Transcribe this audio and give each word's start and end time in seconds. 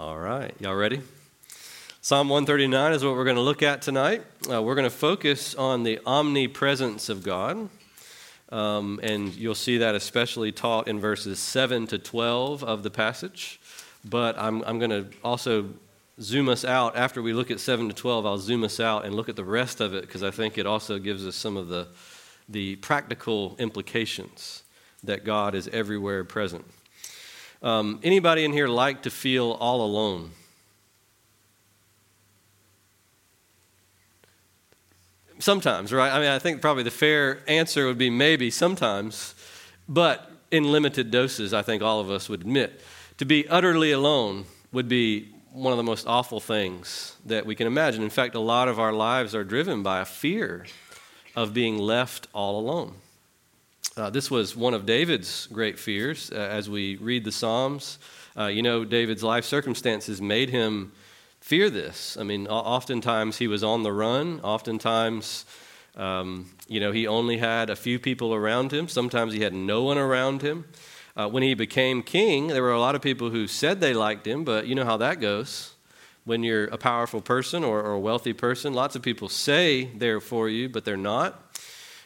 All 0.00 0.18
right, 0.18 0.54
y'all 0.58 0.76
ready? 0.76 1.02
Psalm 2.00 2.30
139 2.30 2.94
is 2.94 3.04
what 3.04 3.16
we're 3.16 3.24
going 3.24 3.36
to 3.36 3.42
look 3.42 3.62
at 3.62 3.82
tonight. 3.82 4.22
Uh, 4.50 4.62
we're 4.62 4.74
going 4.74 4.88
to 4.88 4.96
focus 4.96 5.54
on 5.54 5.82
the 5.82 6.00
omnipresence 6.06 7.10
of 7.10 7.22
God. 7.22 7.68
Um, 8.48 8.98
and 9.02 9.34
you'll 9.34 9.54
see 9.54 9.76
that 9.76 9.94
especially 9.94 10.52
taught 10.52 10.88
in 10.88 11.00
verses 11.00 11.38
7 11.38 11.86
to 11.88 11.98
12 11.98 12.64
of 12.64 12.82
the 12.82 12.88
passage. 12.88 13.60
But 14.02 14.38
I'm, 14.38 14.62
I'm 14.62 14.78
going 14.78 14.88
to 14.88 15.10
also 15.22 15.68
zoom 16.18 16.48
us 16.48 16.64
out. 16.64 16.96
After 16.96 17.20
we 17.20 17.34
look 17.34 17.50
at 17.50 17.60
7 17.60 17.86
to 17.86 17.94
12, 17.94 18.24
I'll 18.24 18.38
zoom 18.38 18.64
us 18.64 18.80
out 18.80 19.04
and 19.04 19.14
look 19.14 19.28
at 19.28 19.36
the 19.36 19.44
rest 19.44 19.82
of 19.82 19.92
it 19.92 20.06
because 20.06 20.22
I 20.22 20.30
think 20.30 20.56
it 20.56 20.64
also 20.64 20.98
gives 20.98 21.26
us 21.26 21.36
some 21.36 21.58
of 21.58 21.68
the, 21.68 21.88
the 22.48 22.76
practical 22.76 23.54
implications 23.58 24.62
that 25.04 25.26
God 25.26 25.54
is 25.54 25.68
everywhere 25.68 26.24
present. 26.24 26.64
Um, 27.62 28.00
anybody 28.02 28.44
in 28.44 28.52
here 28.52 28.68
like 28.68 29.02
to 29.02 29.10
feel 29.10 29.52
all 29.52 29.84
alone? 29.84 30.30
Sometimes, 35.38 35.92
right? 35.92 36.12
I 36.12 36.18
mean, 36.18 36.28
I 36.28 36.38
think 36.38 36.60
probably 36.60 36.82
the 36.82 36.90
fair 36.90 37.40
answer 37.48 37.86
would 37.86 37.98
be 37.98 38.10
maybe 38.10 38.50
sometimes, 38.50 39.34
but 39.88 40.30
in 40.50 40.70
limited 40.70 41.10
doses, 41.10 41.54
I 41.54 41.62
think 41.62 41.82
all 41.82 42.00
of 42.00 42.10
us 42.10 42.28
would 42.28 42.42
admit. 42.42 42.80
To 43.18 43.24
be 43.24 43.48
utterly 43.48 43.92
alone 43.92 44.44
would 44.72 44.88
be 44.88 45.28
one 45.52 45.72
of 45.72 45.76
the 45.76 45.82
most 45.82 46.06
awful 46.06 46.40
things 46.40 47.16
that 47.26 47.44
we 47.44 47.54
can 47.54 47.66
imagine. 47.66 48.02
In 48.02 48.10
fact, 48.10 48.34
a 48.34 48.40
lot 48.40 48.68
of 48.68 48.78
our 48.78 48.92
lives 48.92 49.34
are 49.34 49.44
driven 49.44 49.82
by 49.82 50.00
a 50.00 50.04
fear 50.04 50.66
of 51.34 51.54
being 51.54 51.78
left 51.78 52.28
all 52.32 52.58
alone. 52.58 52.94
Uh, 53.96 54.08
this 54.08 54.30
was 54.30 54.56
one 54.56 54.72
of 54.72 54.86
David's 54.86 55.46
great 55.48 55.78
fears 55.78 56.30
uh, 56.32 56.36
as 56.36 56.70
we 56.70 56.96
read 56.96 57.24
the 57.24 57.32
Psalms. 57.32 57.98
Uh, 58.36 58.46
you 58.46 58.62
know, 58.62 58.84
David's 58.84 59.22
life 59.22 59.44
circumstances 59.44 60.22
made 60.22 60.48
him 60.50 60.92
fear 61.40 61.68
this. 61.68 62.16
I 62.18 62.22
mean, 62.22 62.46
oftentimes 62.46 63.38
he 63.38 63.48
was 63.48 63.64
on 63.64 63.82
the 63.82 63.92
run. 63.92 64.40
Oftentimes, 64.42 65.44
um, 65.96 66.50
you 66.68 66.78
know, 66.78 66.92
he 66.92 67.06
only 67.06 67.38
had 67.38 67.68
a 67.68 67.76
few 67.76 67.98
people 67.98 68.32
around 68.32 68.72
him. 68.72 68.88
Sometimes 68.88 69.32
he 69.32 69.40
had 69.40 69.54
no 69.54 69.82
one 69.82 69.98
around 69.98 70.42
him. 70.42 70.66
Uh, 71.16 71.28
when 71.28 71.42
he 71.42 71.54
became 71.54 72.02
king, 72.02 72.46
there 72.46 72.62
were 72.62 72.72
a 72.72 72.80
lot 72.80 72.94
of 72.94 73.02
people 73.02 73.30
who 73.30 73.46
said 73.46 73.80
they 73.80 73.92
liked 73.92 74.26
him, 74.26 74.44
but 74.44 74.66
you 74.66 74.74
know 74.74 74.84
how 74.84 74.96
that 74.96 75.20
goes. 75.20 75.74
When 76.24 76.44
you're 76.44 76.66
a 76.66 76.78
powerful 76.78 77.20
person 77.20 77.64
or, 77.64 77.82
or 77.82 77.92
a 77.92 78.00
wealthy 78.00 78.32
person, 78.32 78.72
lots 78.72 78.94
of 78.94 79.02
people 79.02 79.28
say 79.28 79.86
they're 79.96 80.20
for 80.20 80.48
you, 80.48 80.68
but 80.68 80.84
they're 80.84 80.96
not. 80.96 81.49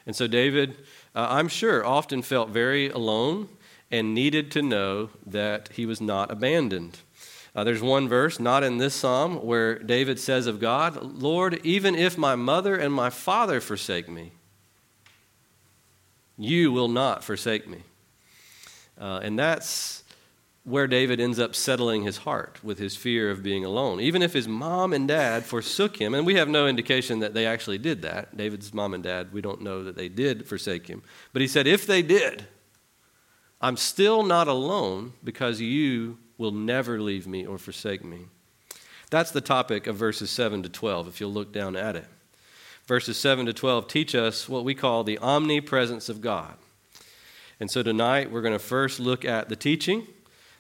And 0.06 0.14
so 0.14 0.26
David 0.26 0.76
uh, 1.14 1.28
I'm 1.30 1.48
sure, 1.48 1.86
often 1.86 2.22
felt 2.22 2.50
very 2.50 2.90
alone 2.90 3.48
and 3.90 4.14
needed 4.14 4.50
to 4.52 4.62
know 4.62 5.10
that 5.24 5.68
he 5.74 5.86
was 5.86 6.00
not 6.00 6.30
abandoned. 6.30 6.98
Uh, 7.54 7.62
there's 7.62 7.82
one 7.82 8.08
verse, 8.08 8.40
not 8.40 8.64
in 8.64 8.78
this 8.78 8.94
psalm, 8.94 9.36
where 9.36 9.78
David 9.78 10.18
says 10.18 10.48
of 10.48 10.58
God, 10.58 11.00
Lord, 11.00 11.60
even 11.62 11.94
if 11.94 12.18
my 12.18 12.34
mother 12.34 12.74
and 12.74 12.92
my 12.92 13.10
father 13.10 13.60
forsake 13.60 14.08
me, 14.08 14.32
you 16.36 16.72
will 16.72 16.88
not 16.88 17.22
forsake 17.22 17.68
me. 17.68 17.82
Uh, 19.00 19.20
and 19.22 19.38
that's 19.38 20.02
where 20.64 20.86
David 20.86 21.20
ends 21.20 21.38
up 21.38 21.54
settling 21.54 22.04
his 22.04 22.18
heart 22.18 22.58
with 22.64 22.78
his 22.78 22.96
fear 22.96 23.30
of 23.30 23.42
being 23.42 23.66
alone. 23.66 24.00
Even 24.00 24.22
if 24.22 24.32
his 24.32 24.48
mom 24.48 24.94
and 24.94 25.06
dad 25.06 25.44
forsook 25.44 26.00
him, 26.00 26.14
and 26.14 26.26
we 26.26 26.36
have 26.36 26.48
no 26.48 26.66
indication 26.66 27.18
that 27.18 27.34
they 27.34 27.44
actually 27.44 27.76
did 27.76 28.00
that. 28.00 28.34
David's 28.34 28.72
mom 28.72 28.94
and 28.94 29.04
dad, 29.04 29.30
we 29.32 29.42
don't 29.42 29.60
know 29.60 29.84
that 29.84 29.94
they 29.94 30.08
did 30.08 30.48
forsake 30.48 30.86
him. 30.86 31.02
But 31.34 31.42
he 31.42 31.48
said, 31.48 31.66
if 31.66 31.86
they 31.86 32.00
did, 32.00 32.46
I'm 33.60 33.76
still 33.76 34.22
not 34.22 34.48
alone 34.48 35.12
because 35.22 35.60
you 35.60 36.18
will 36.38 36.52
never 36.52 36.98
leave 36.98 37.26
me 37.26 37.46
or 37.46 37.58
forsake 37.58 38.02
me. 38.02 38.20
That's 39.10 39.30
the 39.30 39.42
topic 39.42 39.86
of 39.86 39.96
verses 39.96 40.30
7 40.30 40.62
to 40.62 40.70
12, 40.70 41.08
if 41.08 41.20
you'll 41.20 41.30
look 41.30 41.52
down 41.52 41.76
at 41.76 41.94
it. 41.94 42.06
Verses 42.86 43.18
7 43.18 43.44
to 43.46 43.52
12 43.52 43.86
teach 43.86 44.14
us 44.14 44.48
what 44.48 44.64
we 44.64 44.74
call 44.74 45.04
the 45.04 45.18
omnipresence 45.18 46.08
of 46.08 46.22
God. 46.22 46.54
And 47.60 47.70
so 47.70 47.82
tonight 47.82 48.30
we're 48.30 48.42
going 48.42 48.54
to 48.54 48.58
first 48.58 48.98
look 48.98 49.26
at 49.26 49.50
the 49.50 49.56
teaching 49.56 50.06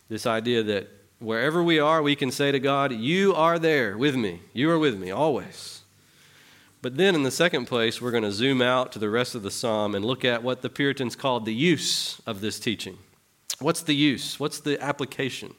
this 0.08 0.26
idea 0.26 0.62
that 0.62 0.88
wherever 1.18 1.62
we 1.62 1.78
are, 1.78 2.02
we 2.02 2.16
can 2.16 2.30
say 2.30 2.52
to 2.52 2.60
God, 2.60 2.92
You 2.92 3.34
are 3.34 3.58
there 3.58 3.96
with 3.96 4.16
me. 4.16 4.40
You 4.52 4.70
are 4.70 4.78
with 4.78 4.98
me 4.98 5.10
always. 5.10 5.82
But 6.82 6.98
then 6.98 7.14
in 7.14 7.22
the 7.22 7.30
second 7.30 7.64
place, 7.64 8.02
we're 8.02 8.10
going 8.10 8.24
to 8.24 8.32
zoom 8.32 8.60
out 8.60 8.92
to 8.92 8.98
the 8.98 9.08
rest 9.08 9.34
of 9.34 9.42
the 9.42 9.50
psalm 9.50 9.94
and 9.94 10.04
look 10.04 10.22
at 10.22 10.42
what 10.42 10.60
the 10.60 10.68
Puritans 10.68 11.16
called 11.16 11.46
the 11.46 11.54
use 11.54 12.20
of 12.26 12.42
this 12.42 12.60
teaching. 12.60 12.98
What's 13.58 13.82
the 13.82 13.94
use? 13.94 14.38
What's 14.38 14.60
the 14.60 14.78
application? 14.82 15.54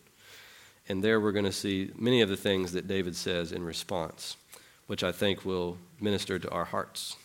And 0.88 1.03
there 1.03 1.19
we're 1.19 1.31
going 1.31 1.45
to 1.45 1.51
see 1.51 1.89
many 1.97 2.22
of 2.22 2.29
the 2.29 2.38
things 2.38 2.73
that 2.73 2.88
David 2.88 3.16
says 3.16 3.51
in 3.51 3.63
response, 3.63 4.38
which 4.85 5.03
I 5.03 5.12
think 5.12 5.44
will 5.44 5.79
minister 6.00 6.38
to 6.38 6.50
our 6.51 6.66
hearts. 6.66 7.16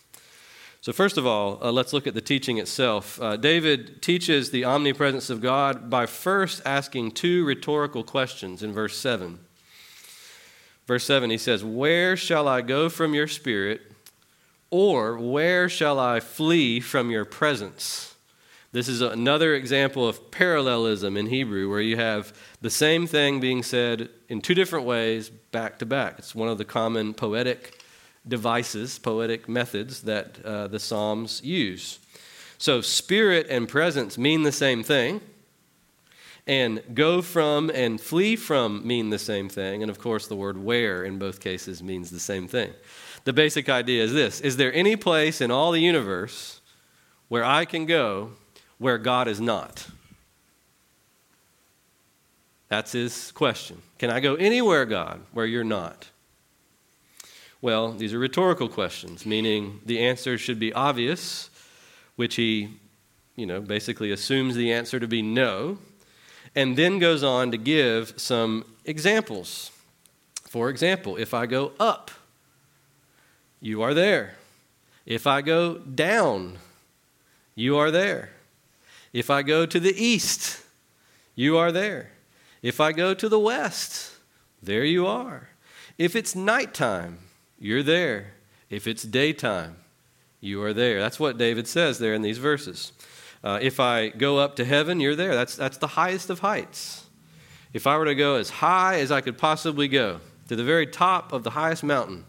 So, 0.81 0.91
first 0.91 1.19
of 1.19 1.27
all, 1.27 1.59
uh, 1.61 1.71
let's 1.71 1.93
look 1.93 2.07
at 2.07 2.15
the 2.15 2.21
teaching 2.21 2.57
itself. 2.57 3.21
Uh, 3.21 3.37
David 3.37 4.01
teaches 4.01 4.49
the 4.49 4.65
omnipresence 4.65 5.29
of 5.29 5.39
God 5.39 5.91
by 5.91 6.07
first 6.07 6.59
asking 6.65 7.11
two 7.11 7.45
rhetorical 7.45 8.03
questions 8.03 8.63
in 8.63 8.73
verse 8.73 8.97
7. 8.97 9.37
Verse 10.87 11.03
7, 11.03 11.29
he 11.29 11.37
says, 11.37 11.63
Where 11.63 12.17
shall 12.17 12.47
I 12.47 12.61
go 12.61 12.89
from 12.89 13.13
your 13.13 13.27
spirit? 13.27 13.91
Or 14.71 15.19
where 15.19 15.69
shall 15.69 15.99
I 15.99 16.19
flee 16.19 16.79
from 16.79 17.11
your 17.11 17.25
presence? 17.25 18.15
This 18.71 18.87
is 18.87 19.01
another 19.01 19.53
example 19.53 20.07
of 20.07 20.31
parallelism 20.31 21.15
in 21.15 21.27
Hebrew, 21.27 21.69
where 21.69 21.81
you 21.81 21.97
have 21.97 22.33
the 22.59 22.71
same 22.71 23.05
thing 23.05 23.39
being 23.39 23.61
said 23.61 24.09
in 24.29 24.41
two 24.41 24.55
different 24.55 24.87
ways 24.87 25.29
back 25.29 25.77
to 25.79 25.85
back. 25.85 26.15
It's 26.17 26.33
one 26.33 26.49
of 26.49 26.57
the 26.57 26.65
common 26.65 27.13
poetic 27.13 27.80
devices, 28.27 28.99
poetic 28.99 29.49
methods 29.49 30.01
that 30.03 30.43
uh, 30.45 30.67
the 30.67 30.79
Psalms 30.79 31.41
use. 31.43 31.99
So, 32.57 32.81
spirit 32.81 33.47
and 33.49 33.67
presence 33.67 34.17
mean 34.17 34.43
the 34.43 34.51
same 34.51 34.83
thing, 34.83 35.21
and 36.45 36.83
go 36.93 37.21
from 37.21 37.71
and 37.71 37.99
flee 37.99 38.35
from 38.35 38.85
mean 38.85 39.09
the 39.09 39.19
same 39.19 39.49
thing. 39.49 39.81
And 39.81 39.89
of 39.89 39.99
course, 39.99 40.27
the 40.27 40.35
word 40.35 40.57
where 40.57 41.03
in 41.03 41.17
both 41.17 41.39
cases 41.39 41.81
means 41.81 42.11
the 42.11 42.19
same 42.19 42.47
thing. 42.47 42.71
The 43.23 43.33
basic 43.33 43.69
idea 43.69 44.03
is 44.03 44.13
this 44.13 44.41
Is 44.41 44.57
there 44.57 44.73
any 44.73 44.95
place 44.95 45.41
in 45.41 45.49
all 45.49 45.71
the 45.71 45.81
universe 45.81 46.61
where 47.29 47.43
I 47.43 47.65
can 47.65 47.85
go 47.85 48.33
where 48.77 48.97
God 48.97 49.27
is 49.27 49.41
not? 49.41 49.87
That's 52.67 52.91
his 52.91 53.31
question. 53.31 53.81
Can 53.97 54.09
I 54.09 54.19
go 54.19 54.35
anywhere, 54.35 54.85
God, 54.85 55.21
where 55.33 55.45
you're 55.45 55.63
not? 55.63 56.10
Well, 57.61 57.91
these 57.91 58.11
are 58.13 58.19
rhetorical 58.19 58.67
questions, 58.67 59.23
meaning 59.23 59.81
the 59.85 59.99
answer 59.99 60.37
should 60.39 60.59
be 60.59 60.73
obvious, 60.73 61.51
which 62.15 62.35
he, 62.35 62.79
you 63.35 63.45
know, 63.45 63.61
basically 63.61 64.11
assumes 64.11 64.55
the 64.55 64.73
answer 64.73 64.99
to 64.99 65.07
be 65.07 65.21
no, 65.21 65.77
and 66.55 66.75
then 66.75 66.97
goes 66.97 67.23
on 67.23 67.51
to 67.51 67.57
give 67.57 68.19
some 68.19 68.65
examples. 68.83 69.69
For 70.49 70.69
example, 70.69 71.17
if 71.17 71.35
I 71.35 71.45
go 71.45 71.73
up, 71.79 72.09
you 73.61 73.83
are 73.83 73.93
there. 73.93 74.35
If 75.05 75.27
I 75.27 75.41
go 75.41 75.77
down, 75.77 76.57
you 77.53 77.77
are 77.77 77.91
there. 77.91 78.31
If 79.13 79.29
I 79.29 79.43
go 79.43 79.67
to 79.67 79.79
the 79.79 79.93
east, 79.95 80.63
you 81.35 81.57
are 81.57 81.71
there. 81.71 82.11
If 82.63 82.79
I 82.79 82.91
go 82.91 83.13
to 83.13 83.29
the 83.29 83.39
west, 83.39 84.13
there 84.63 84.83
you 84.83 85.05
are. 85.05 85.49
If 85.97 86.15
it's 86.15 86.35
nighttime, 86.35 87.19
you're 87.61 87.83
there. 87.83 88.33
If 88.69 88.87
it's 88.87 89.03
daytime, 89.03 89.77
you 90.41 90.61
are 90.63 90.73
there. 90.73 90.99
That's 90.99 91.19
what 91.19 91.37
David 91.37 91.67
says 91.67 91.99
there 91.99 92.15
in 92.15 92.23
these 92.23 92.39
verses. 92.39 92.91
Uh, 93.43 93.59
if 93.61 93.79
I 93.79 94.09
go 94.09 94.39
up 94.39 94.55
to 94.55 94.65
heaven, 94.65 94.99
you're 94.99 95.15
there. 95.15 95.35
That's, 95.35 95.55
that's 95.55 95.77
the 95.77 95.87
highest 95.87 96.29
of 96.29 96.39
heights. 96.39 97.05
If 97.71 97.85
I 97.85 97.97
were 97.97 98.05
to 98.05 98.15
go 98.15 98.35
as 98.35 98.49
high 98.49 98.99
as 98.99 99.11
I 99.11 99.21
could 99.21 99.37
possibly 99.37 99.87
go, 99.87 100.19
to 100.47 100.55
the 100.55 100.63
very 100.63 100.87
top 100.87 101.31
of 101.31 101.43
the 101.43 101.51
highest 101.51 101.83
mountain, 101.83 102.25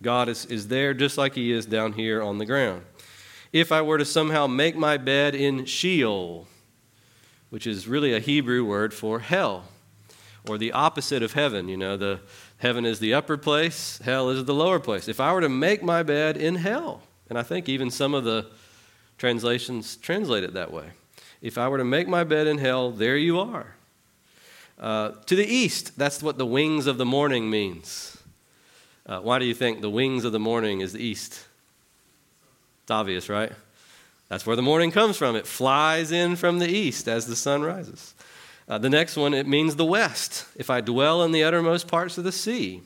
God 0.00 0.28
is, 0.28 0.46
is 0.46 0.68
there 0.68 0.94
just 0.94 1.18
like 1.18 1.34
He 1.34 1.52
is 1.52 1.66
down 1.66 1.92
here 1.92 2.22
on 2.22 2.38
the 2.38 2.46
ground. 2.46 2.84
If 3.52 3.70
I 3.70 3.82
were 3.82 3.98
to 3.98 4.04
somehow 4.04 4.46
make 4.46 4.76
my 4.76 4.96
bed 4.96 5.34
in 5.34 5.64
Sheol, 5.66 6.46
which 7.50 7.66
is 7.66 7.86
really 7.86 8.14
a 8.14 8.20
Hebrew 8.20 8.64
word 8.64 8.94
for 8.94 9.18
hell, 9.18 9.64
or 10.48 10.58
the 10.58 10.72
opposite 10.72 11.22
of 11.22 11.34
heaven, 11.34 11.68
you 11.68 11.76
know, 11.76 11.96
the, 11.96 12.20
Heaven 12.62 12.86
is 12.86 13.00
the 13.00 13.12
upper 13.12 13.36
place, 13.36 13.98
hell 14.04 14.30
is 14.30 14.44
the 14.44 14.54
lower 14.54 14.78
place. 14.78 15.08
If 15.08 15.18
I 15.18 15.32
were 15.32 15.40
to 15.40 15.48
make 15.48 15.82
my 15.82 16.04
bed 16.04 16.36
in 16.36 16.54
hell, 16.54 17.02
and 17.28 17.36
I 17.36 17.42
think 17.42 17.68
even 17.68 17.90
some 17.90 18.14
of 18.14 18.22
the 18.22 18.46
translations 19.18 19.96
translate 19.96 20.44
it 20.44 20.54
that 20.54 20.72
way. 20.72 20.90
If 21.40 21.58
I 21.58 21.66
were 21.66 21.78
to 21.78 21.84
make 21.84 22.06
my 22.06 22.22
bed 22.22 22.46
in 22.46 22.58
hell, 22.58 22.92
there 22.92 23.16
you 23.16 23.40
are. 23.40 23.74
Uh, 24.78 25.10
to 25.26 25.34
the 25.34 25.44
east, 25.44 25.98
that's 25.98 26.22
what 26.22 26.38
the 26.38 26.46
wings 26.46 26.86
of 26.86 26.98
the 26.98 27.04
morning 27.04 27.50
means. 27.50 28.16
Uh, 29.06 29.18
why 29.18 29.40
do 29.40 29.44
you 29.44 29.54
think 29.54 29.80
the 29.80 29.90
wings 29.90 30.24
of 30.24 30.30
the 30.30 30.38
morning 30.38 30.82
is 30.82 30.92
the 30.92 31.02
east? 31.02 31.44
It's 32.84 32.92
obvious, 32.92 33.28
right? 33.28 33.50
That's 34.28 34.46
where 34.46 34.54
the 34.54 34.62
morning 34.62 34.92
comes 34.92 35.16
from. 35.16 35.34
It 35.34 35.48
flies 35.48 36.12
in 36.12 36.36
from 36.36 36.60
the 36.60 36.68
east 36.68 37.08
as 37.08 37.26
the 37.26 37.34
sun 37.34 37.62
rises. 37.62 38.14
Uh, 38.72 38.78
the 38.78 38.88
next 38.88 39.18
one, 39.18 39.34
it 39.34 39.46
means 39.46 39.76
the 39.76 39.84
west. 39.84 40.46
If 40.56 40.70
I 40.70 40.80
dwell 40.80 41.24
in 41.24 41.32
the 41.32 41.44
uttermost 41.44 41.88
parts 41.88 42.16
of 42.16 42.24
the 42.24 42.32
sea. 42.32 42.80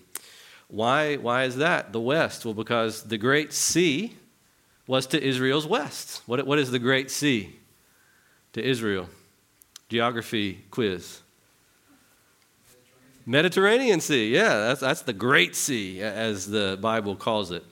Why, 0.66 1.14
why 1.14 1.44
is 1.44 1.58
that 1.58 1.92
the 1.92 2.00
west? 2.00 2.44
Well, 2.44 2.54
because 2.54 3.04
the 3.04 3.16
great 3.16 3.52
sea 3.52 4.14
was 4.88 5.06
to 5.06 5.22
Israel's 5.22 5.64
west. 5.64 6.22
What, 6.26 6.44
what 6.44 6.58
is 6.58 6.72
the 6.72 6.80
great 6.80 7.08
sea 7.08 7.54
to 8.54 8.60
Israel? 8.60 9.08
Geography 9.88 10.64
quiz. 10.72 11.20
Mediterranean 13.24 14.00
Sea, 14.00 14.34
yeah, 14.34 14.58
that's, 14.58 14.80
that's 14.80 15.02
the 15.02 15.12
Great 15.12 15.54
Sea, 15.54 16.02
as 16.02 16.50
the 16.50 16.76
Bible 16.80 17.14
calls 17.14 17.52
it. 17.52 17.62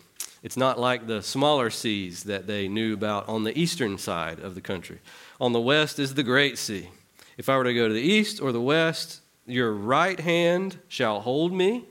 It's 0.45 0.57
not 0.57 0.79
like 0.79 1.09
the 1.09 1.21
smaller 1.21 1.69
seas 1.69 2.23
that 2.25 2.47
they 2.47 2.69
knew 2.69 2.95
about 2.95 3.29
on 3.29 3.43
the 3.43 3.59
eastern 3.59 3.99
side 3.99 4.39
of 4.39 4.55
the 4.55 4.61
country. 4.61 5.01
On 5.41 5.53
the 5.53 5.61
west 5.61 5.99
is 5.99 6.15
the 6.15 6.23
Great 6.23 6.59
Sea. 6.59 6.91
If 7.37 7.49
I 7.49 7.57
were 7.57 7.65
to 7.65 7.75
go 7.75 7.89
to 7.89 7.95
the 7.95 8.01
east 8.01 8.41
or 8.41 8.53
the 8.53 8.61
west, 8.61 9.21
your 9.47 9.73
right 9.73 10.19
hand 10.19 10.79
shall 10.89 11.21
hold 11.21 11.53
me, 11.53 11.85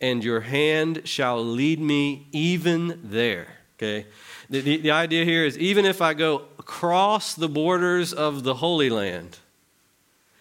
and 0.00 0.22
your 0.22 0.40
hand 0.40 1.02
shall 1.04 1.42
lead 1.44 1.80
me 1.80 2.26
even 2.32 3.00
there. 3.02 3.48
Okay? 3.76 4.06
The, 4.48 4.60
the, 4.60 4.76
the 4.78 4.90
idea 4.90 5.24
here 5.24 5.44
is 5.44 5.58
even 5.58 5.84
if 5.84 6.00
I 6.00 6.14
go 6.14 6.44
across 6.58 7.34
the 7.34 7.48
borders 7.48 8.12
of 8.12 8.42
the 8.44 8.54
Holy 8.54 8.90
Land, 8.90 9.38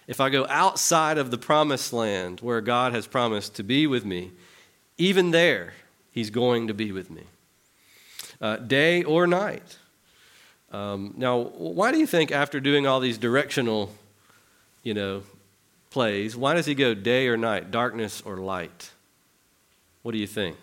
if 0.07 0.21
I 0.21 0.29
go 0.29 0.45
outside 0.49 1.17
of 1.17 1.31
the 1.31 1.37
promised 1.37 1.91
land 1.91 2.39
where 2.41 2.61
God 2.61 2.93
has 2.93 3.07
promised 3.07 3.55
to 3.55 3.63
be 3.63 3.87
with 3.87 4.05
me, 4.05 4.31
even 4.97 5.31
there, 5.31 5.73
He's 6.11 6.29
going 6.29 6.67
to 6.67 6.73
be 6.73 6.91
with 6.91 7.09
me, 7.09 7.23
uh, 8.39 8.57
day 8.57 9.03
or 9.03 9.27
night. 9.27 9.79
Um, 10.71 11.13
now, 11.17 11.39
why 11.39 11.91
do 11.91 11.97
you 11.97 12.07
think 12.07 12.31
after 12.31 12.59
doing 12.59 12.85
all 12.85 12.99
these 12.99 13.17
directional, 13.17 13.91
you 14.83 14.93
know, 14.93 15.23
plays, 15.89 16.35
why 16.35 16.53
does 16.53 16.65
he 16.65 16.75
go 16.75 16.93
day 16.93 17.27
or 17.27 17.37
night, 17.37 17.71
darkness 17.71 18.21
or 18.25 18.37
light? 18.37 18.91
What 20.03 20.11
do 20.11 20.17
you 20.17 20.27
think? 20.27 20.57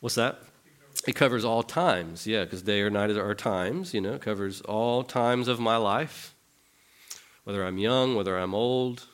What's 0.00 0.14
that? 0.14 0.40
It 1.06 1.14
covers 1.14 1.44
all 1.44 1.62
times, 1.62 2.26
yeah, 2.26 2.44
because 2.44 2.62
day 2.62 2.80
or 2.80 2.90
night 2.90 3.10
are 3.10 3.34
times, 3.34 3.94
you 3.94 4.00
know, 4.00 4.14
it 4.14 4.22
covers 4.22 4.60
all 4.62 5.02
times 5.02 5.48
of 5.48 5.58
my 5.60 5.76
life, 5.76 6.34
whether 7.44 7.64
I'm 7.64 7.78
young, 7.78 8.14
whether 8.14 8.38
I'm 8.38 8.54
old, 8.54 9.06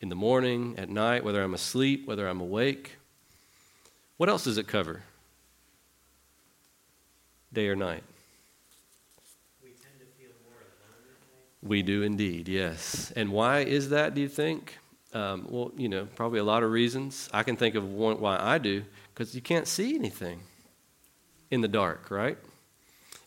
in 0.00 0.08
the 0.08 0.14
morning, 0.14 0.74
at 0.76 0.88
night, 0.88 1.24
whether 1.24 1.42
I'm 1.42 1.54
asleep, 1.54 2.06
whether 2.06 2.28
I'm 2.28 2.40
awake. 2.40 2.96
What 4.16 4.28
else 4.28 4.44
does 4.44 4.58
it 4.58 4.66
cover? 4.66 5.02
Day 7.54 7.68
or 7.68 7.76
night? 7.76 8.02
We 9.62 9.70
tend 9.70 10.00
to 10.00 10.06
feel 10.18 10.32
more 10.44 10.58
alone. 10.58 11.62
We 11.62 11.82
do 11.82 12.02
indeed, 12.02 12.48
yes. 12.48 13.12
And 13.14 13.30
why 13.30 13.60
is 13.60 13.90
that, 13.90 14.14
do 14.14 14.20
you 14.20 14.28
think? 14.28 14.76
Um, 15.12 15.46
well, 15.48 15.70
you 15.76 15.88
know, 15.88 16.06
probably 16.16 16.40
a 16.40 16.44
lot 16.44 16.64
of 16.64 16.72
reasons. 16.72 17.30
I 17.32 17.44
can 17.44 17.56
think 17.56 17.76
of 17.76 17.88
one 17.88 18.20
why 18.20 18.36
I 18.40 18.58
do, 18.58 18.82
because 19.14 19.34
you 19.36 19.40
can't 19.40 19.68
see 19.68 19.94
anything 19.94 20.40
in 21.52 21.60
the 21.60 21.68
dark, 21.68 22.10
right? 22.10 22.36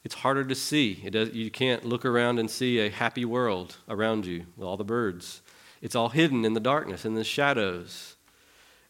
It's 0.03 0.15
harder 0.15 0.43
to 0.43 0.55
see. 0.55 1.01
It 1.03 1.11
does, 1.11 1.33
you 1.33 1.49
can't 1.49 1.85
look 1.85 2.03
around 2.03 2.39
and 2.39 2.51
see 2.51 2.79
a 2.79 2.89
happy 2.89 3.23
world 3.23 3.77
around 3.87 4.25
you 4.25 4.45
with 4.57 4.67
all 4.67 4.75
the 4.75 4.83
birds. 4.83 5.41
It's 5.81 5.95
all 5.95 6.09
hidden 6.09 6.43
in 6.43 6.53
the 6.53 6.59
darkness, 6.59 7.05
in 7.05 7.15
the 7.15 7.23
shadows. 7.23 8.15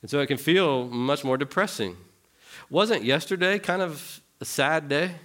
And 0.02 0.10
so 0.10 0.20
it 0.20 0.28
can 0.28 0.38
feel 0.38 0.88
much 0.88 1.24
more 1.24 1.38
depressing. 1.38 1.98
Wasn't 2.70 3.04
yesterday 3.04 3.60
kind 3.60 3.82
of 3.82 4.22
a 4.42 4.46
sad 4.46 4.90
day? 4.90 5.16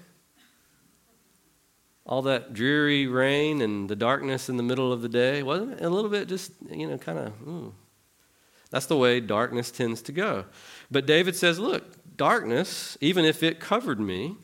All 2.05 2.23
that 2.23 2.53
dreary 2.53 3.07
rain 3.07 3.63
and 3.63 3.89
the 3.89 3.97
darkness 3.97 4.49
in 4.49 4.57
the 4.57 4.63
middle 4.63 4.93
of 4.93 5.03
the 5.03 5.09
day, 5.09 5.43
wasn't 5.43 5.75
it? 5.75 5.85
A 5.85 5.89
little 5.89 6.11
bit 6.11 6.29
just, 6.29 6.53
you 6.71 6.89
know, 6.89 6.99
kind 6.99 7.19
of, 7.19 7.33
hmm. 7.33 7.51
ooh. 7.51 7.75
that's 8.71 8.87
the 8.87 8.97
way 8.97 9.21
darkness 9.21 9.71
tends 9.71 10.03
to 10.03 10.13
go. 10.13 10.45
But 10.91 11.07
David 11.07 11.37
says, 11.37 11.59
look, 11.59 11.85
darkness, 12.17 12.99
even 13.01 13.25
if 13.25 13.43
it 13.43 13.61
covered 13.61 14.01
me, 14.01 14.37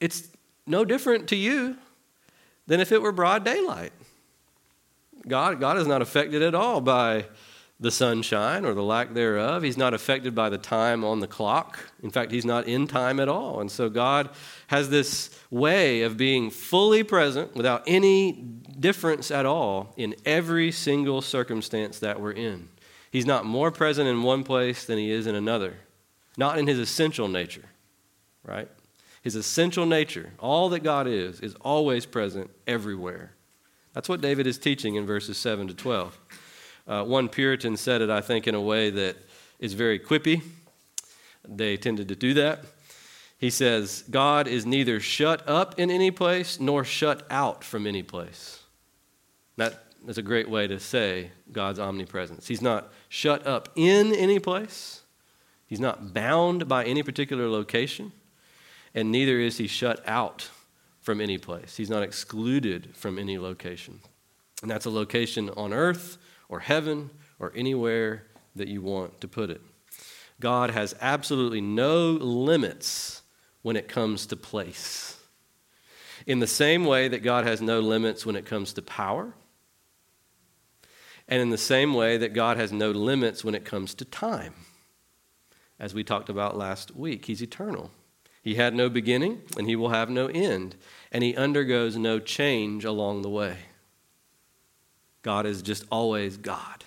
it's 0.00 0.28
no 0.66 0.84
different 0.84 1.28
to 1.28 1.36
you 1.36 1.76
than 2.66 2.80
if 2.80 2.92
it 2.92 3.02
were 3.02 3.12
broad 3.12 3.44
daylight. 3.44 3.92
God, 5.26 5.60
God 5.60 5.78
is 5.78 5.86
not 5.86 6.02
affected 6.02 6.42
at 6.42 6.54
all 6.54 6.80
by 6.80 7.26
the 7.84 7.90
sunshine 7.90 8.64
or 8.64 8.74
the 8.74 8.82
lack 8.82 9.12
thereof. 9.12 9.62
He's 9.62 9.76
not 9.76 9.94
affected 9.94 10.34
by 10.34 10.48
the 10.48 10.58
time 10.58 11.04
on 11.04 11.20
the 11.20 11.28
clock. 11.28 11.78
In 12.02 12.10
fact, 12.10 12.32
he's 12.32 12.46
not 12.46 12.66
in 12.66 12.86
time 12.88 13.20
at 13.20 13.28
all. 13.28 13.60
And 13.60 13.70
so 13.70 13.88
God 13.88 14.30
has 14.68 14.88
this 14.88 15.38
way 15.50 16.02
of 16.02 16.16
being 16.16 16.50
fully 16.50 17.04
present 17.04 17.54
without 17.54 17.84
any 17.86 18.32
difference 18.32 19.30
at 19.30 19.46
all 19.46 19.92
in 19.96 20.16
every 20.24 20.72
single 20.72 21.20
circumstance 21.20 21.98
that 21.98 22.20
we're 22.20 22.32
in. 22.32 22.68
He's 23.12 23.26
not 23.26 23.44
more 23.44 23.70
present 23.70 24.08
in 24.08 24.22
one 24.22 24.42
place 24.42 24.86
than 24.86 24.98
he 24.98 25.10
is 25.10 25.26
in 25.26 25.34
another, 25.34 25.74
not 26.36 26.58
in 26.58 26.66
his 26.66 26.78
essential 26.78 27.28
nature, 27.28 27.66
right? 28.42 28.68
His 29.22 29.36
essential 29.36 29.86
nature, 29.86 30.32
all 30.40 30.70
that 30.70 30.80
God 30.80 31.06
is, 31.06 31.38
is 31.40 31.54
always 31.60 32.06
present 32.06 32.50
everywhere. 32.66 33.34
That's 33.92 34.08
what 34.08 34.20
David 34.20 34.46
is 34.46 34.58
teaching 34.58 34.96
in 34.96 35.06
verses 35.06 35.38
7 35.38 35.68
to 35.68 35.74
12. 35.74 36.18
Uh, 36.86 37.04
one 37.04 37.28
Puritan 37.28 37.76
said 37.76 38.02
it, 38.02 38.10
I 38.10 38.20
think, 38.20 38.46
in 38.46 38.54
a 38.54 38.60
way 38.60 38.90
that 38.90 39.16
is 39.58 39.72
very 39.72 39.98
quippy. 39.98 40.42
They 41.46 41.76
tended 41.76 42.08
to 42.08 42.16
do 42.16 42.34
that. 42.34 42.64
He 43.38 43.50
says, 43.50 44.04
God 44.10 44.46
is 44.46 44.64
neither 44.64 45.00
shut 45.00 45.46
up 45.48 45.78
in 45.78 45.90
any 45.90 46.10
place 46.10 46.60
nor 46.60 46.84
shut 46.84 47.26
out 47.30 47.64
from 47.64 47.86
any 47.86 48.02
place. 48.02 48.62
That 49.56 49.84
is 50.06 50.18
a 50.18 50.22
great 50.22 50.48
way 50.48 50.66
to 50.66 50.78
say 50.78 51.30
God's 51.52 51.78
omnipresence. 51.78 52.46
He's 52.46 52.62
not 52.62 52.92
shut 53.08 53.46
up 53.46 53.70
in 53.76 54.14
any 54.14 54.38
place, 54.38 55.00
He's 55.66 55.80
not 55.80 56.12
bound 56.12 56.68
by 56.68 56.84
any 56.84 57.02
particular 57.02 57.48
location, 57.48 58.12
and 58.94 59.10
neither 59.10 59.40
is 59.40 59.56
He 59.58 59.66
shut 59.66 60.06
out 60.06 60.50
from 61.00 61.20
any 61.20 61.38
place. 61.38 61.76
He's 61.76 61.90
not 61.90 62.02
excluded 62.02 62.94
from 62.94 63.18
any 63.18 63.38
location. 63.38 64.00
And 64.62 64.70
that's 64.70 64.86
a 64.86 64.90
location 64.90 65.50
on 65.50 65.72
earth 65.72 66.18
or 66.48 66.60
heaven 66.60 67.10
or 67.38 67.52
anywhere 67.54 68.26
that 68.56 68.68
you 68.68 68.82
want 68.82 69.20
to 69.20 69.28
put 69.28 69.50
it. 69.50 69.60
God 70.40 70.70
has 70.70 70.94
absolutely 71.00 71.60
no 71.60 72.10
limits 72.10 73.22
when 73.62 73.76
it 73.76 73.88
comes 73.88 74.26
to 74.26 74.36
place. 74.36 75.18
In 76.26 76.40
the 76.40 76.46
same 76.46 76.84
way 76.84 77.08
that 77.08 77.22
God 77.22 77.44
has 77.46 77.60
no 77.60 77.80
limits 77.80 78.24
when 78.24 78.36
it 78.36 78.46
comes 78.46 78.72
to 78.74 78.82
power, 78.82 79.34
and 81.28 81.40
in 81.40 81.50
the 81.50 81.58
same 81.58 81.94
way 81.94 82.16
that 82.18 82.34
God 82.34 82.56
has 82.56 82.72
no 82.72 82.90
limits 82.90 83.44
when 83.44 83.54
it 83.54 83.64
comes 83.64 83.94
to 83.94 84.04
time. 84.04 84.54
As 85.78 85.94
we 85.94 86.04
talked 86.04 86.28
about 86.28 86.56
last 86.56 86.94
week, 86.94 87.26
He's 87.26 87.42
eternal. 87.42 87.90
He 88.44 88.56
had 88.56 88.74
no 88.74 88.90
beginning, 88.90 89.40
and 89.56 89.66
he 89.66 89.74
will 89.74 89.88
have 89.88 90.10
no 90.10 90.26
end, 90.26 90.76
and 91.10 91.24
he 91.24 91.34
undergoes 91.34 91.96
no 91.96 92.18
change 92.18 92.84
along 92.84 93.22
the 93.22 93.30
way. 93.30 93.56
God 95.24 95.46
is 95.46 95.62
just 95.62 95.84
always 95.90 96.36
God. 96.36 96.84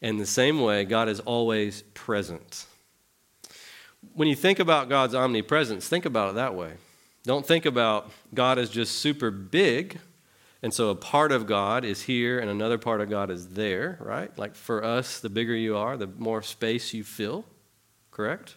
In 0.00 0.16
the 0.16 0.26
same 0.26 0.60
way, 0.60 0.84
God 0.84 1.08
is 1.08 1.20
always 1.20 1.82
present. 1.94 2.64
When 4.14 4.28
you 4.28 4.34
think 4.34 4.58
about 4.58 4.88
God's 4.88 5.14
omnipresence, 5.14 5.86
think 5.86 6.06
about 6.06 6.30
it 6.30 6.34
that 6.36 6.54
way. 6.54 6.72
Don't 7.24 7.46
think 7.46 7.66
about 7.66 8.10
God 8.32 8.58
as 8.58 8.70
just 8.70 8.98
super 8.98 9.30
big, 9.30 9.98
and 10.62 10.72
so 10.72 10.90
a 10.90 10.94
part 10.94 11.32
of 11.32 11.46
God 11.46 11.84
is 11.84 12.02
here 12.02 12.38
and 12.38 12.48
another 12.48 12.78
part 12.78 13.00
of 13.00 13.10
God 13.10 13.30
is 13.30 13.48
there, 13.48 13.98
right? 14.00 14.36
Like 14.38 14.54
for 14.54 14.84
us, 14.84 15.18
the 15.18 15.28
bigger 15.28 15.54
you 15.54 15.76
are, 15.76 15.96
the 15.96 16.06
more 16.06 16.40
space 16.40 16.94
you 16.94 17.02
fill, 17.02 17.44
correct? 18.12 18.56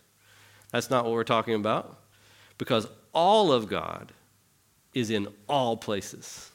That's 0.71 0.91
not 0.91 1.03
what 1.03 1.13
we're 1.13 1.23
talking 1.23 1.55
about. 1.55 1.99
Because 2.59 2.87
all 3.11 3.51
of 3.51 3.67
God 3.67 4.11
is 4.93 5.09
in 5.09 5.27
all 5.49 5.75
places. 5.77 6.51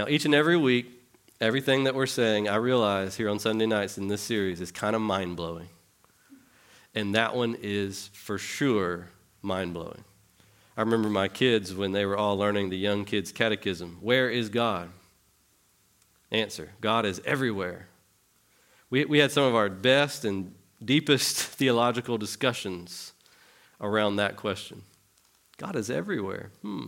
Now, 0.00 0.08
each 0.08 0.24
and 0.24 0.34
every 0.34 0.56
week, 0.56 0.86
everything 1.42 1.84
that 1.84 1.94
we're 1.94 2.06
saying, 2.06 2.48
I 2.48 2.54
realize 2.54 3.16
here 3.16 3.28
on 3.28 3.38
Sunday 3.38 3.66
nights 3.66 3.98
in 3.98 4.08
this 4.08 4.22
series 4.22 4.62
is 4.62 4.72
kind 4.72 4.96
of 4.96 5.02
mind 5.02 5.36
blowing. 5.36 5.68
And 6.94 7.14
that 7.14 7.36
one 7.36 7.54
is 7.60 8.08
for 8.14 8.38
sure 8.38 9.08
mind 9.42 9.74
blowing. 9.74 10.02
I 10.74 10.80
remember 10.80 11.10
my 11.10 11.28
kids 11.28 11.74
when 11.74 11.92
they 11.92 12.06
were 12.06 12.16
all 12.16 12.38
learning 12.38 12.70
the 12.70 12.78
young 12.78 13.04
kids' 13.04 13.30
catechism 13.30 13.98
Where 14.00 14.30
is 14.30 14.48
God? 14.48 14.88
Answer 16.30 16.70
God 16.80 17.04
is 17.04 17.20
everywhere. 17.26 17.88
We, 18.88 19.04
we 19.04 19.18
had 19.18 19.32
some 19.32 19.44
of 19.44 19.54
our 19.54 19.68
best 19.68 20.24
and 20.24 20.54
deepest 20.82 21.36
theological 21.58 22.16
discussions 22.16 23.12
around 23.82 24.16
that 24.16 24.36
question. 24.36 24.80
God 25.58 25.76
is 25.76 25.90
everywhere. 25.90 26.52
Hmm. 26.62 26.86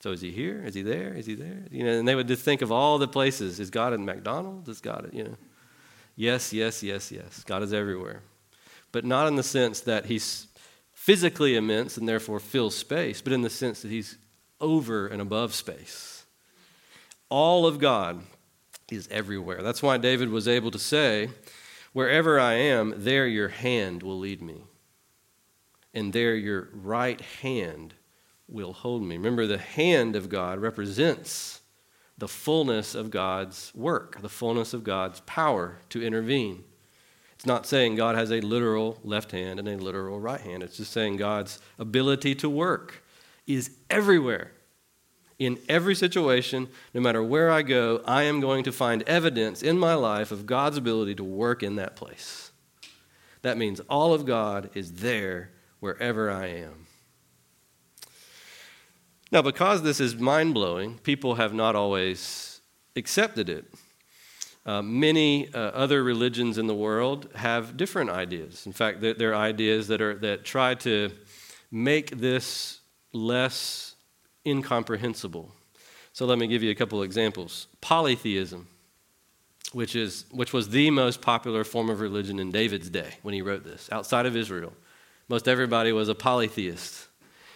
So 0.00 0.12
is 0.12 0.22
he 0.22 0.30
here? 0.30 0.62
Is 0.64 0.74
he 0.74 0.82
there? 0.82 1.12
Is 1.12 1.26
he 1.26 1.34
there? 1.34 1.66
You 1.70 1.84
know, 1.84 1.98
and 1.98 2.08
they 2.08 2.14
would 2.14 2.28
just 2.28 2.42
think 2.42 2.62
of 2.62 2.72
all 2.72 2.98
the 2.98 3.08
places. 3.08 3.60
Is 3.60 3.70
God 3.70 3.92
in 3.92 4.04
McDonald's? 4.04 4.68
Is 4.68 4.80
God, 4.80 5.10
you 5.12 5.24
know? 5.24 5.36
Yes, 6.16 6.52
yes, 6.52 6.82
yes, 6.82 7.12
yes. 7.12 7.44
God 7.44 7.62
is 7.62 7.72
everywhere. 7.72 8.22
But 8.92 9.04
not 9.04 9.28
in 9.28 9.36
the 9.36 9.42
sense 9.42 9.80
that 9.80 10.06
he's 10.06 10.46
physically 10.92 11.54
immense 11.54 11.96
and 11.96 12.08
therefore 12.08 12.40
fills 12.40 12.74
space, 12.74 13.20
but 13.20 13.32
in 13.32 13.42
the 13.42 13.50
sense 13.50 13.82
that 13.82 13.90
he's 13.90 14.18
over 14.60 15.06
and 15.06 15.20
above 15.20 15.54
space. 15.54 16.24
All 17.28 17.66
of 17.66 17.78
God 17.78 18.22
is 18.90 19.08
everywhere. 19.10 19.62
That's 19.62 19.82
why 19.82 19.98
David 19.98 20.30
was 20.30 20.48
able 20.48 20.70
to 20.72 20.78
say, 20.78 21.30
Wherever 21.92 22.38
I 22.38 22.54
am, 22.54 22.94
there 22.96 23.26
your 23.26 23.48
hand 23.48 24.02
will 24.02 24.18
lead 24.18 24.40
me, 24.40 24.62
and 25.92 26.12
there 26.12 26.36
your 26.36 26.68
right 26.72 27.20
hand 27.20 27.94
will 28.50 28.72
hold 28.72 29.02
me. 29.02 29.16
Remember, 29.16 29.46
the 29.46 29.58
hand 29.58 30.16
of 30.16 30.28
God 30.28 30.58
represents 30.58 31.60
the 32.18 32.28
fullness 32.28 32.94
of 32.94 33.10
God's 33.10 33.72
work, 33.74 34.20
the 34.20 34.28
fullness 34.28 34.74
of 34.74 34.84
God's 34.84 35.20
power 35.20 35.78
to 35.88 36.02
intervene. 36.02 36.64
It's 37.34 37.46
not 37.46 37.66
saying 37.66 37.96
God 37.96 38.16
has 38.16 38.30
a 38.30 38.40
literal 38.42 38.98
left 39.02 39.32
hand 39.32 39.58
and 39.58 39.66
a 39.66 39.78
literal 39.78 40.20
right 40.20 40.40
hand. 40.40 40.62
It's 40.62 40.76
just 40.76 40.92
saying 40.92 41.16
God's 41.16 41.58
ability 41.78 42.34
to 42.36 42.50
work 42.50 43.02
is 43.46 43.70
everywhere. 43.88 44.52
In 45.38 45.58
every 45.66 45.94
situation, 45.94 46.68
no 46.92 47.00
matter 47.00 47.22
where 47.22 47.50
I 47.50 47.62
go, 47.62 48.02
I 48.04 48.24
am 48.24 48.40
going 48.40 48.64
to 48.64 48.72
find 48.72 49.02
evidence 49.04 49.62
in 49.62 49.78
my 49.78 49.94
life 49.94 50.30
of 50.30 50.44
God's 50.44 50.76
ability 50.76 51.14
to 51.14 51.24
work 51.24 51.62
in 51.62 51.76
that 51.76 51.96
place. 51.96 52.50
That 53.40 53.56
means 53.56 53.80
all 53.88 54.12
of 54.12 54.26
God 54.26 54.68
is 54.74 54.92
there 54.92 55.52
wherever 55.78 56.30
I 56.30 56.48
am. 56.48 56.86
Now, 59.32 59.42
because 59.42 59.82
this 59.82 60.00
is 60.00 60.16
mind 60.16 60.54
blowing, 60.54 60.98
people 60.98 61.36
have 61.36 61.54
not 61.54 61.76
always 61.76 62.60
accepted 62.96 63.48
it. 63.48 63.72
Uh, 64.66 64.82
many 64.82 65.52
uh, 65.54 65.58
other 65.58 66.02
religions 66.02 66.58
in 66.58 66.66
the 66.66 66.74
world 66.74 67.28
have 67.34 67.76
different 67.76 68.10
ideas. 68.10 68.66
In 68.66 68.72
fact, 68.72 69.00
there 69.00 69.30
are 69.30 69.34
ideas 69.34 69.88
that, 69.88 70.00
are, 70.02 70.14
that 70.16 70.44
try 70.44 70.74
to 70.76 71.10
make 71.70 72.18
this 72.18 72.80
less 73.12 73.94
incomprehensible. 74.44 75.50
So 76.12 76.26
let 76.26 76.38
me 76.38 76.46
give 76.46 76.62
you 76.62 76.70
a 76.70 76.74
couple 76.74 77.02
examples. 77.02 77.68
Polytheism, 77.80 78.66
which, 79.72 79.94
is, 79.94 80.26
which 80.30 80.52
was 80.52 80.68
the 80.68 80.90
most 80.90 81.22
popular 81.22 81.64
form 81.64 81.88
of 81.88 82.00
religion 82.00 82.38
in 82.38 82.50
David's 82.50 82.90
day 82.90 83.14
when 83.22 83.32
he 83.32 83.42
wrote 83.42 83.64
this, 83.64 83.88
outside 83.92 84.26
of 84.26 84.36
Israel. 84.36 84.72
Most 85.28 85.46
everybody 85.46 85.92
was 85.92 86.08
a 86.08 86.14
polytheist, 86.14 87.06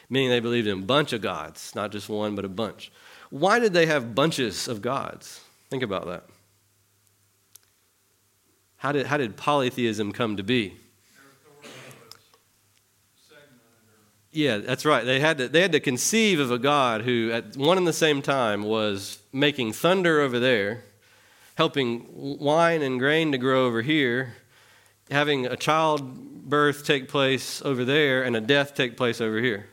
meaning 0.08 0.30
they 0.30 0.40
believed 0.40 0.66
in 0.66 0.78
a 0.78 0.82
bunch 0.82 1.12
of 1.12 1.20
gods, 1.20 1.75
not 1.75 1.92
just 1.92 2.08
one, 2.08 2.34
but 2.34 2.44
a 2.44 2.49
bunch. 2.49 2.92
Why 3.30 3.58
did 3.58 3.73
they 3.73 3.87
have 3.87 4.14
bunches 4.14 4.68
of 4.68 4.82
gods? 4.82 5.40
Think 5.70 5.82
about 5.82 6.06
that. 6.06 6.25
How 8.76 8.92
did, 8.92 9.06
how 9.06 9.16
did 9.16 9.37
polytheism 9.37 10.12
come 10.12 10.37
to 10.37 10.42
be? 10.42 10.76
Yeah, 14.30 14.58
that's 14.58 14.84
right. 14.84 15.04
They 15.04 15.20
had, 15.20 15.38
to, 15.38 15.49
they 15.49 15.62
had 15.62 15.70
to 15.73 15.80
conceive 15.80 16.40
of 16.40 16.50
a 16.50 16.58
God 16.58 17.02
who, 17.02 17.30
at 17.32 17.56
one 17.56 17.78
and 17.78 17.87
the 17.87 17.92
same 17.92 18.20
time, 18.20 18.64
was 18.64 19.20
making 19.32 19.75
thunder 19.75 20.20
over 20.20 20.40
there, 20.40 20.84
helping 21.54 22.06
wine 22.11 22.82
and 22.82 22.99
grain 22.99 23.30
to 23.30 23.38
grow 23.38 23.66
over 23.66 23.80
here, 23.80 24.34
having 25.08 25.46
a 25.46 25.56
childbirth 25.56 26.84
take 26.84 27.08
place 27.08 27.62
over 27.64 27.84
there, 27.84 28.25
and 28.25 28.34
a 28.34 28.40
death 28.40 28.75
take 28.75 28.96
place 28.96 29.20
over 29.20 29.38
here. 29.38 29.68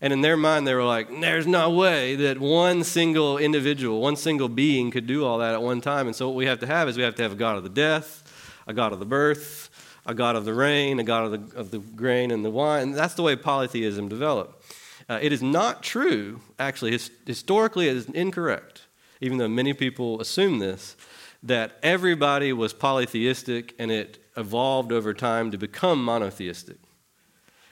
And 0.00 0.12
in 0.12 0.20
their 0.20 0.36
mind, 0.36 0.66
they 0.66 0.74
were 0.74 0.84
like, 0.84 1.08
there's 1.20 1.46
no 1.46 1.70
way 1.70 2.16
that 2.16 2.38
one 2.38 2.84
single 2.84 3.38
individual, 3.38 4.00
one 4.00 4.16
single 4.16 4.48
being 4.48 4.90
could 4.90 5.06
do 5.06 5.24
all 5.24 5.38
that 5.38 5.54
at 5.54 5.62
one 5.62 5.80
time. 5.80 6.06
And 6.06 6.14
so, 6.14 6.28
what 6.28 6.36
we 6.36 6.46
have 6.46 6.60
to 6.60 6.66
have 6.66 6.88
is 6.88 6.96
we 6.96 7.02
have 7.02 7.14
to 7.14 7.22
have 7.22 7.32
a 7.32 7.36
God 7.36 7.56
of 7.56 7.62
the 7.62 7.70
death, 7.70 8.22
a 8.66 8.74
God 8.74 8.92
of 8.92 8.98
the 8.98 9.06
birth, 9.06 9.70
a 10.04 10.14
God 10.14 10.36
of 10.36 10.44
the 10.44 10.54
rain, 10.54 11.00
a 11.00 11.04
God 11.04 11.32
of 11.32 11.50
the, 11.50 11.58
of 11.58 11.70
the 11.70 11.78
grain 11.78 12.30
and 12.30 12.44
the 12.44 12.50
wine. 12.50 12.92
That's 12.92 13.14
the 13.14 13.22
way 13.22 13.36
polytheism 13.36 14.08
developed. 14.08 14.74
Uh, 15.08 15.18
it 15.22 15.32
is 15.32 15.42
not 15.42 15.82
true, 15.82 16.40
actually, 16.58 16.90
his, 16.92 17.10
historically, 17.26 17.88
it 17.88 17.96
is 17.96 18.06
incorrect, 18.06 18.82
even 19.20 19.38
though 19.38 19.48
many 19.48 19.72
people 19.72 20.20
assume 20.20 20.58
this, 20.58 20.96
that 21.42 21.78
everybody 21.82 22.52
was 22.52 22.72
polytheistic 22.72 23.74
and 23.78 23.90
it 23.90 24.18
evolved 24.36 24.92
over 24.92 25.14
time 25.14 25.50
to 25.50 25.58
become 25.58 26.04
monotheistic. 26.04 26.78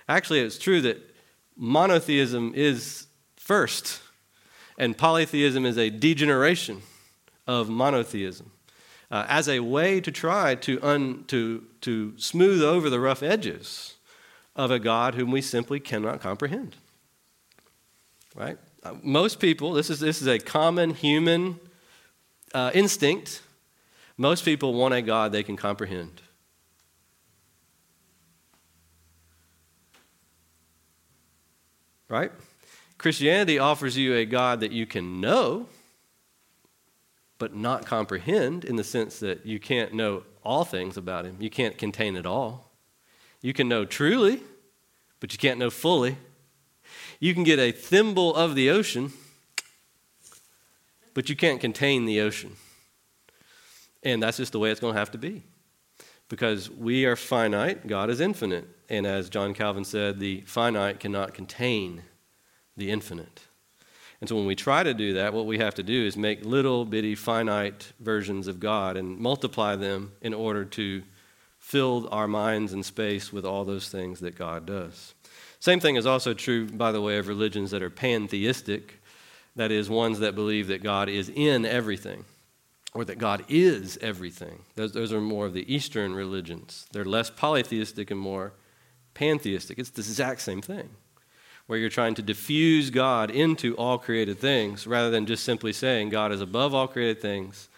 Actually, 0.09 0.41
it's 0.41 0.59
true 0.59 0.81
that 0.81 1.14
monotheism 1.57 2.53
is 2.55 3.07
first, 3.37 4.01
and 4.79 4.97
polytheism 4.97 5.65
is 5.65 5.79
a 5.79 5.91
degeneration 5.91 6.83
of 7.47 7.69
monotheism 7.69 8.51
uh, 9.11 9.25
as 9.29 9.49
a 9.49 9.61
way 9.61 10.01
to 10.01 10.11
try 10.11 10.55
to, 10.57 10.83
un, 10.83 11.25
to, 11.29 11.65
to 11.81 12.13
smooth 12.17 12.63
over 12.63 12.91
the 12.91 12.99
rough 12.99 13.23
edges 13.23 13.95
of 14.57 14.71
a 14.71 14.79
God 14.79 15.15
whom 15.15 15.31
we 15.31 15.41
simply 15.41 15.81
cannot 15.81 16.21
comprehend. 16.21 16.77
Right? 18.35 18.59
Uh, 18.83 18.95
most 19.03 19.39
people, 19.39 19.73
this 19.73 19.91
is, 19.91 20.01
this 20.01 20.21
is 20.21 20.29
a 20.29 20.39
common 20.39 20.91
human 20.91 21.61
uh, 22.53 22.71
instinct. 22.75 23.43
Most 24.17 24.45
people 24.45 24.75
want 24.75 24.95
a 24.95 25.03
God 25.03 25.33
they 25.33 25.43
can 25.43 25.57
comprehend. 25.57 26.21
Right? 32.15 32.31
Christianity 32.97 33.59
offers 33.59 33.97
you 33.97 34.15
a 34.15 34.25
God 34.25 34.61
that 34.61 34.71
you 34.71 34.87
can 34.87 35.21
know 35.21 35.67
but 37.39 37.57
not 37.57 37.85
comprehend 37.85 38.65
in 38.65 38.77
the 38.77 38.85
sense 38.85 39.19
that 39.19 39.45
you 39.45 39.59
can't 39.59 39.93
know 39.93 40.23
all 40.45 40.65
things 40.65 40.97
about 40.97 41.25
him. 41.25 41.35
You 41.41 41.51
can't 41.51 41.77
contain 41.77 42.15
it 42.15 42.25
all. 42.25 42.71
You 43.43 43.53
can 43.53 43.69
know 43.69 43.85
truly, 43.85 44.41
but 45.19 45.33
you 45.33 45.41
can't 45.41 45.59
know 45.59 45.71
fully. 45.71 46.17
You 47.19 47.35
can 47.35 47.43
get 47.43 47.59
a 47.59 47.73
thimble 47.73 48.33
of 48.37 48.55
the 48.55 48.71
ocean, 48.71 49.13
but 51.15 51.29
you 51.29 51.35
can't 51.35 51.61
contain 51.61 52.05
the 52.05 52.21
ocean. 52.21 52.55
And 54.05 54.23
that's 54.23 54.37
just 54.37 54.53
the 54.53 54.61
way 54.61 54.71
it's 54.71 54.79
going 54.79 54.95
to 54.95 55.01
have 55.01 55.11
to 55.11 55.19
be. 55.19 55.43
Because 56.29 56.71
we 56.71 57.05
are 57.05 57.17
finite, 57.17 57.87
God 57.87 58.11
is 58.11 58.21
infinite. 58.21 58.67
And 58.89 59.07
as 59.07 59.29
John 59.29 59.55
Calvin 59.55 59.85
said, 59.85 60.19
the 60.19 60.43
finite 60.43 61.01
cannot 61.01 61.35
contain 61.35 62.03
the 62.77 62.91
infinite. 62.91 63.43
And 64.21 64.29
so 64.29 64.37
when 64.37 64.47
we 64.47 64.55
try 64.55 64.83
to 64.83 64.95
do 64.95 65.15
that, 65.15 65.35
what 65.35 65.47
we 65.47 65.59
have 65.59 65.75
to 65.75 65.83
do 65.83 66.07
is 66.07 66.17
make 66.17 66.45
little 66.45 66.85
bitty 66.85 67.15
finite 67.15 67.93
versions 68.01 68.49
of 68.49 68.59
God 68.59 68.97
and 68.97 69.19
multiply 69.19 69.77
them 69.77 70.13
in 70.23 70.33
order 70.33 70.65
to 70.65 71.03
fill 71.59 72.09
our 72.11 72.29
minds 72.29 72.73
and 72.73 72.85
space 72.85 73.33
with 73.33 73.45
all 73.45 73.65
those 73.65 73.89
things 73.89 74.21
that 74.21 74.37
God 74.37 74.67
does. 74.67 75.15
Same 75.61 75.81
thing 75.81 75.97
is 75.97 76.07
also 76.07 76.35
true, 76.35 76.67
by 76.67 76.93
the 76.93 77.01
way, 77.01 77.17
of 77.19 77.29
religions 77.29 77.71
that 77.71 77.83
are 77.83 77.91
pantheistic, 77.91 79.03
that 79.57 79.71
is, 79.71 79.89
ones 79.89 80.19
that 80.19 80.35
believe 80.35 80.69
that 80.69 80.83
God 80.83 81.09
is 81.09 81.31
in 81.35 81.65
everything 81.65 82.25
or 82.95 83.05
that 83.05 83.19
God 83.19 83.45
is 83.49 83.99
everything. 84.01 84.63
Those, 84.77 84.93
those 84.93 85.13
are 85.13 85.21
more 85.21 85.47
of 85.47 85.53
the 85.53 85.73
Eastern 85.73 86.15
religions. 86.15 86.87
They're 86.93 87.05
less 87.05 87.29
polytheistic 87.29 88.11
and 88.11 88.21
more 88.21 88.53
pantheistic. 89.15 89.79
It's 89.79 89.91
the 89.91 90.01
exact 90.01 90.41
same 90.41 90.63
thing 90.63 90.91
where 91.67 91.79
you're 91.79 91.89
trying 91.89 92.15
to 92.15 92.23
diffuse 92.23 92.91
God 92.91 93.31
into 93.31 93.75
all 93.77 93.99
created 93.99 94.39
things 94.39 94.87
rather 94.87 95.11
than 95.11 95.27
just 95.27 95.45
simply 95.45 95.73
saying 95.73 96.11
God 96.11 96.31
is 96.31 96.41
above 96.41 96.75
all 96.75 96.87
created 96.87 97.21
things 97.21 97.69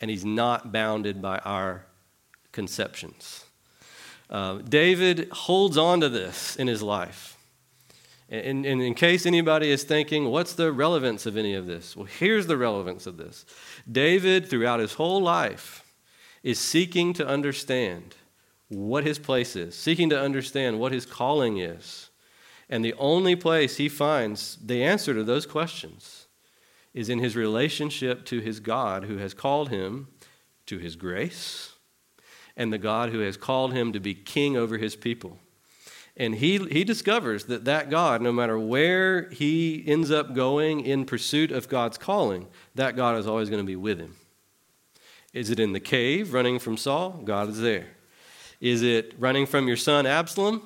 and 0.00 0.10
he's 0.10 0.24
not 0.24 0.72
bounded 0.72 1.20
by 1.20 1.38
our 1.38 1.86
conceptions. 2.52 3.44
Uh, 4.28 4.58
David 4.58 5.28
holds 5.32 5.76
on 5.76 6.00
to 6.00 6.08
this 6.08 6.56
in 6.56 6.66
his 6.66 6.82
life. 6.82 7.36
And, 8.32 8.64
and, 8.64 8.80
in 8.80 8.94
case 8.94 9.26
anybody 9.26 9.72
is 9.72 9.82
thinking, 9.82 10.26
what's 10.26 10.52
the 10.52 10.70
relevance 10.70 11.26
of 11.26 11.36
any 11.36 11.54
of 11.54 11.66
this? 11.66 11.96
Well, 11.96 12.06
here's 12.06 12.46
the 12.46 12.56
relevance 12.56 13.06
of 13.06 13.16
this 13.16 13.44
David, 13.90 14.48
throughout 14.48 14.78
his 14.78 14.94
whole 14.94 15.20
life, 15.20 15.84
is 16.44 16.58
seeking 16.60 17.12
to 17.14 17.26
understand 17.26 18.14
what 18.68 19.04
his 19.04 19.18
place 19.18 19.56
is, 19.56 19.74
seeking 19.74 20.08
to 20.10 20.20
understand 20.20 20.78
what 20.78 20.92
his 20.92 21.04
calling 21.04 21.58
is. 21.58 22.10
And 22.68 22.84
the 22.84 22.94
only 22.98 23.34
place 23.34 23.78
he 23.78 23.88
finds 23.88 24.56
the 24.64 24.84
answer 24.84 25.12
to 25.12 25.24
those 25.24 25.44
questions 25.44 26.28
is 26.94 27.08
in 27.08 27.18
his 27.18 27.34
relationship 27.34 28.24
to 28.26 28.38
his 28.38 28.60
God 28.60 29.04
who 29.04 29.16
has 29.16 29.34
called 29.34 29.70
him 29.70 30.06
to 30.66 30.78
his 30.78 30.94
grace 30.94 31.72
and 32.56 32.72
the 32.72 32.78
God 32.78 33.10
who 33.10 33.20
has 33.20 33.36
called 33.36 33.72
him 33.72 33.92
to 33.92 33.98
be 33.98 34.14
king 34.14 34.56
over 34.56 34.78
his 34.78 34.94
people. 34.94 35.38
And 36.20 36.34
he, 36.34 36.58
he 36.58 36.84
discovers 36.84 37.44
that 37.44 37.64
that 37.64 37.88
God, 37.88 38.20
no 38.20 38.30
matter 38.30 38.58
where 38.58 39.30
he 39.30 39.82
ends 39.86 40.10
up 40.10 40.34
going 40.34 40.82
in 40.82 41.06
pursuit 41.06 41.50
of 41.50 41.66
God's 41.66 41.96
calling, 41.96 42.46
that 42.74 42.94
God 42.94 43.16
is 43.16 43.26
always 43.26 43.48
going 43.48 43.62
to 43.62 43.66
be 43.66 43.74
with 43.74 43.98
him. 43.98 44.16
Is 45.32 45.48
it 45.48 45.58
in 45.58 45.72
the 45.72 45.80
cave 45.80 46.34
running 46.34 46.58
from 46.58 46.76
Saul? 46.76 47.22
God 47.24 47.48
is 47.48 47.62
there. 47.62 47.86
Is 48.60 48.82
it 48.82 49.14
running 49.18 49.46
from 49.46 49.66
your 49.66 49.78
son 49.78 50.04
Absalom? 50.04 50.60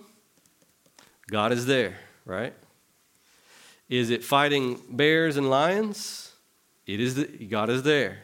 God 1.31 1.53
is 1.53 1.67
there, 1.67 1.99
right? 2.25 2.53
Is 3.89 4.11
it 4.11 4.25
fighting 4.25 4.81
bears 4.91 5.37
and 5.37 5.49
lions? 5.49 6.33
It 6.85 6.99
is 6.99 7.15
the, 7.15 7.27
God 7.47 7.71
is 7.71 7.85
there. 7.85 8.19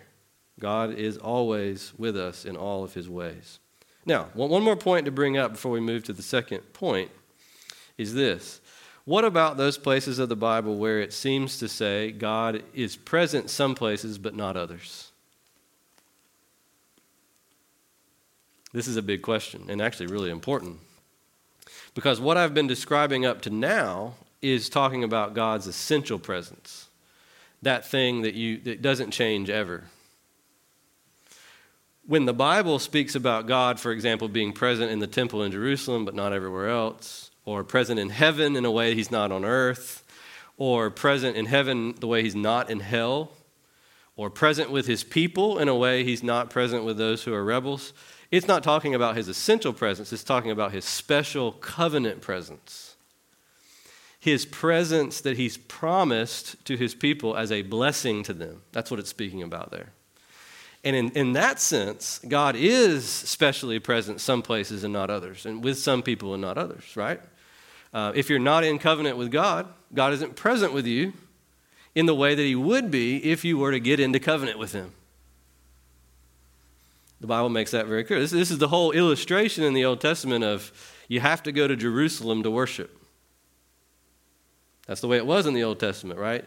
God 0.59 0.95
is 0.95 1.17
always 1.17 1.93
with 1.97 2.17
us 2.17 2.45
in 2.45 2.57
all 2.57 2.83
of 2.83 2.95
his 2.95 3.09
ways. 3.09 3.61
Now, 4.05 4.31
one 4.35 4.65
more 4.65 4.75
point 4.75 5.05
to 5.05 5.13
bring 5.13 5.39
up 5.39 5.53
before 5.53 5.71
we 5.71 5.79
move 5.79 6.03
to 6.05 6.13
the 6.13 6.23
second 6.23 6.73
point 6.73 7.13
is 8.01 8.15
this 8.15 8.61
What 9.05 9.25
about 9.25 9.57
those 9.57 9.77
places 9.77 10.19
of 10.19 10.29
the 10.29 10.37
Bible 10.37 10.77
where 10.77 11.01
it 11.01 11.13
seems 11.13 11.59
to 11.59 11.69
say 11.69 12.11
God 12.11 12.63
is 12.75 12.97
present 12.97 13.51
some 13.51 13.75
places 13.75 14.19
but 14.19 14.35
not 14.35 14.57
others? 14.57 15.13
This 18.73 18.89
is 18.89 18.97
a 18.97 19.03
big 19.03 19.23
question 19.23 19.67
and 19.69 19.83
actually 19.83 20.07
really 20.07 20.31
important. 20.31 20.79
Because 21.95 22.21
what 22.21 22.37
I've 22.37 22.55
been 22.55 22.69
describing 22.69 23.27
up 23.27 23.43
to 23.43 23.51
now 23.51 24.15
is 24.41 24.69
talking 24.69 25.03
about 25.05 25.35
God's 25.35 25.67
essential 25.67 26.19
presence. 26.19 26.89
That 27.63 27.85
thing 27.85 28.23
that 28.23 28.35
you 28.35 28.59
that 28.61 28.81
doesn't 28.81 29.11
change 29.11 29.51
ever. 29.51 29.85
When 32.07 32.25
the 32.25 32.33
Bible 32.33 32.79
speaks 32.79 33.15
about 33.15 33.47
God, 33.47 33.79
for 33.79 33.93
example, 33.93 34.29
being 34.29 34.53
present 34.53 34.91
in 34.91 35.01
the 35.01 35.07
temple 35.07 35.43
in 35.43 35.53
Jerusalem 35.53 36.05
but 36.05 36.15
not 36.15 36.33
everywhere 36.33 36.71
else, 36.71 37.30
or 37.51 37.65
present 37.65 37.99
in 37.99 38.11
heaven 38.11 38.55
in 38.55 38.65
a 38.65 38.71
way 38.71 38.95
he's 38.95 39.11
not 39.11 39.33
on 39.33 39.45
earth, 39.45 40.05
or 40.57 40.89
present 40.89 41.37
in 41.37 41.47
heaven 41.47 41.93
the 41.99 42.07
way 42.07 42.23
he's 42.23 42.37
not 42.37 42.71
in 42.71 42.79
hell, 42.79 43.33
or 44.15 44.31
present 44.31 44.71
with 44.71 44.87
his 44.87 45.03
people 45.03 45.59
in 45.59 45.67
a 45.67 45.75
way 45.75 46.05
he's 46.05 46.23
not 46.23 46.49
present 46.49 46.85
with 46.85 46.97
those 46.97 47.25
who 47.25 47.35
are 47.35 47.43
rebels, 47.43 47.93
it's 48.31 48.47
not 48.47 48.63
talking 48.63 48.95
about 48.95 49.17
his 49.17 49.27
essential 49.27 49.73
presence, 49.73 50.13
it's 50.13 50.23
talking 50.23 50.53
about 50.53 50.71
his 50.71 50.85
special 50.85 51.51
covenant 51.51 52.21
presence. 52.21 52.95
His 54.21 54.47
presence 54.47 55.21
that 55.23 55.37
he's 55.37 55.57
promised 55.57 56.65
to 56.67 56.77
his 56.77 56.95
people 56.95 57.37
as 57.37 57.51
a 57.51 57.63
blessing 57.63 58.23
to 58.25 58.33
them. 58.33 58.63
That's 58.71 58.93
what 58.93 59.01
it's 59.01 59.11
speaking 59.11 59.43
about 59.43 59.73
there. 59.73 59.89
And 60.85 60.95
in, 60.95 61.11
in 61.11 61.33
that 61.33 61.59
sense, 61.59 62.21
God 62.29 62.55
is 62.55 63.09
specially 63.09 63.81
present 63.81 64.21
some 64.21 64.41
places 64.41 64.85
and 64.85 64.93
not 64.93 65.11
others, 65.11 65.47
and 65.47 65.65
with 65.65 65.79
some 65.79 66.05
people 66.05 66.33
and 66.33 66.41
not 66.41 66.57
others, 66.57 66.97
right? 66.97 67.21
Uh, 67.93 68.13
if 68.15 68.31
you're 68.31 68.39
not 68.39 68.65
in 68.65 68.79
covenant 68.79 69.17
with 69.17 69.31
God, 69.31 69.67
God 69.93 70.13
isn't 70.13 70.37
present 70.37 70.73
with 70.73 70.87
you 70.87 71.13
in 71.95 72.07
the 72.07 72.15
way 72.15 72.35
that 72.35 72.43
He 72.43 72.55
would 72.55 72.91
be 72.91 73.17
if 73.25 73.45
you 73.45 73.59
were 73.59 73.73
to 73.73 73.81
get 73.81 73.99
into 73.99 74.21
covenant 74.21 74.59
with 74.59 74.73
Him. 74.73 74.93
The 77.21 77.27
Bible 77.27 77.49
makes 77.49 77.73
that 77.73 77.87
very 77.87 78.05
clear. 78.05 78.21
This, 78.21 78.31
this 78.31 78.51
is 78.51 78.59
the 78.59 78.69
whole 78.69 78.93
illustration 78.93 79.65
in 79.65 79.75
the 79.75 79.85
Old 79.85 80.01
Testament 80.01 80.43
of 80.45 80.73
you 81.09 81.21
have 81.21 81.43
to 81.43 81.53
go 81.53 81.69
to 81.69 81.77
Jerusalem 81.77 82.43
to 82.45 82.51
worship. 82.51 82.97
That's 84.87 85.01
the 85.01 85.09
way 85.09 85.19
it 85.19 85.27
was 85.27 85.47
in 85.47 85.55
the 85.55 85.63
Old 85.63 85.79
Testament, 85.79 86.19
right? 86.19 86.45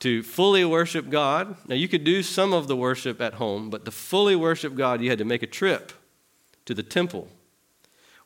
To 0.00 0.22
fully 0.22 0.64
worship 0.64 1.08
God. 1.10 1.56
Now, 1.68 1.76
you 1.76 1.88
could 1.88 2.04
do 2.04 2.22
some 2.22 2.52
of 2.52 2.66
the 2.66 2.76
worship 2.76 3.20
at 3.20 3.34
home, 3.34 3.70
but 3.70 3.84
to 3.84 3.90
fully 3.90 4.34
worship 4.34 4.74
God, 4.74 5.00
you 5.00 5.10
had 5.10 5.18
to 5.18 5.24
make 5.24 5.42
a 5.42 5.46
trip 5.46 5.92
to 6.64 6.74
the 6.74 6.82
temple. 6.82 7.28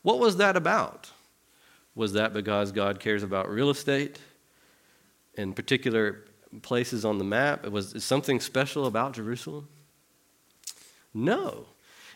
What 0.02 0.18
was 0.18 0.38
that 0.38 0.56
about? 0.56 1.10
Was 1.94 2.12
that 2.12 2.32
because 2.32 2.73
God 2.73 3.00
cares 3.00 3.23
about 3.23 3.50
real 3.50 3.70
estate 3.70 4.18
and 5.37 5.54
particular 5.54 6.25
places 6.62 7.04
on 7.04 7.18
the 7.18 7.25
map? 7.25 7.66
Was 7.66 8.02
something 8.04 8.40
special 8.40 8.87
about 8.87 9.14
Jerusalem? 9.14 9.68
No. 11.12 11.66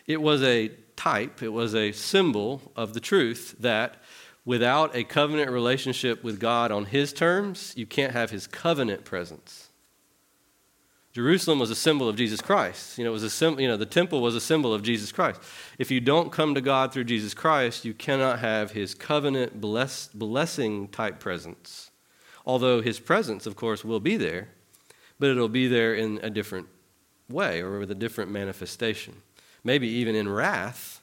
It 0.07 0.21
was 0.21 0.43
a 0.43 0.71
type, 0.95 1.41
it 1.43 1.49
was 1.49 1.75
a 1.75 1.91
symbol 1.91 2.61
of 2.75 2.93
the 2.93 2.99
truth 2.99 3.55
that 3.59 3.95
without 4.45 4.95
a 4.95 5.03
covenant 5.03 5.51
relationship 5.51 6.23
with 6.23 6.39
God 6.39 6.71
on 6.71 6.85
His 6.85 7.11
terms, 7.11 7.73
you 7.75 7.85
can't 7.85 8.13
have 8.13 8.29
His 8.29 8.47
covenant 8.47 9.03
presence. 9.03 9.69
Jerusalem 11.15 11.59
was 11.59 11.71
a 11.71 11.75
symbol 11.75 12.07
of 12.07 12.15
Jesus 12.15 12.41
Christ. 12.41 12.97
You 12.97 13.05
know, 13.05 13.09
it 13.09 13.13
was 13.13 13.23
a 13.23 13.29
symbol, 13.29 13.61
you 13.61 13.67
know, 13.67 13.77
the 13.77 13.85
temple 13.85 14.21
was 14.21 14.35
a 14.35 14.41
symbol 14.41 14.73
of 14.73 14.83
Jesus 14.83 15.11
Christ. 15.11 15.41
If 15.79 15.89
you 15.89 15.99
don't 15.99 16.31
come 16.31 16.53
to 16.53 16.61
God 16.61 16.91
through 16.91 17.05
Jesus 17.05 17.33
Christ, 17.33 17.85
you 17.85 17.93
cannot 17.93 18.39
have 18.39 18.71
his 18.71 18.93
covenant 18.93 19.59
bless, 19.59 20.07
blessing 20.09 20.89
type 20.89 21.19
presence. 21.19 21.89
Although 22.45 22.81
his 22.81 22.99
presence, 22.99 23.47
of 23.47 23.55
course, 23.55 23.83
will 23.83 23.99
be 23.99 24.17
there, 24.17 24.49
but 25.17 25.29
it'll 25.29 25.47
be 25.49 25.67
there 25.67 25.95
in 25.95 26.19
a 26.21 26.29
different 26.29 26.67
way 27.29 27.61
or 27.61 27.79
with 27.79 27.89
a 27.89 27.95
different 27.95 28.29
manifestation 28.29 29.21
maybe 29.65 29.87
even 29.87 30.15
in 30.15 30.29
wrath, 30.29 31.01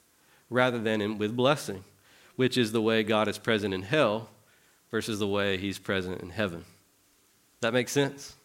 rather 0.48 0.78
than 0.78 1.02
in, 1.02 1.18
with 1.18 1.36
blessing, 1.36 1.84
which 2.36 2.56
is 2.56 2.72
the 2.72 2.80
way 2.80 3.02
God 3.02 3.28
is 3.28 3.36
present 3.36 3.74
in 3.74 3.82
hell 3.82 4.30
versus 4.90 5.18
the 5.18 5.26
way 5.26 5.58
he's 5.58 5.78
present 5.78 6.22
in 6.22 6.30
heaven. 6.30 6.64
That 7.60 7.74
makes 7.74 7.92
sense? 7.92 8.36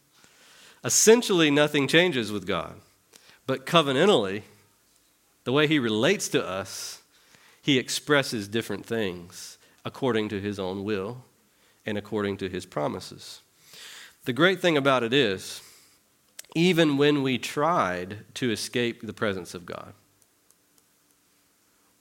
Essentially, 0.87 1.51
nothing 1.51 1.85
changes 1.85 2.31
with 2.31 2.47
God, 2.47 2.75
but 3.45 3.65
covenantally, 3.65 4.43
the 5.43 5.51
way 5.51 5.67
he 5.67 5.79
relates 5.79 6.29
to 6.29 6.41
us, 6.41 7.01
he 7.61 7.77
expresses 7.77 8.47
different 8.47 8.85
things 8.85 9.57
according 9.83 10.29
to 10.29 10.39
his 10.39 10.57
own 10.57 10.85
will 10.85 11.25
and 11.85 11.97
according 11.97 12.37
to 12.37 12.47
his 12.47 12.65
promises. 12.65 13.41
The 14.23 14.31
great 14.31 14.61
thing 14.61 14.77
about 14.77 15.03
it 15.03 15.13
is, 15.13 15.61
even 16.55 16.95
when 16.95 17.21
we 17.21 17.37
tried 17.37 18.19
to 18.35 18.49
escape 18.49 19.01
the 19.01 19.11
presence 19.11 19.53
of 19.53 19.65
God, 19.65 19.93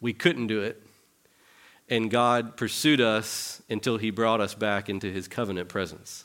we 0.01 0.13
couldn't 0.13 0.47
do 0.47 0.61
it. 0.61 0.81
And 1.89 2.09
God 2.09 2.57
pursued 2.57 3.01
us 3.01 3.61
until 3.69 3.97
he 3.97 4.11
brought 4.11 4.41
us 4.41 4.55
back 4.55 4.89
into 4.89 5.11
his 5.11 5.27
covenant 5.27 5.69
presence. 5.69 6.25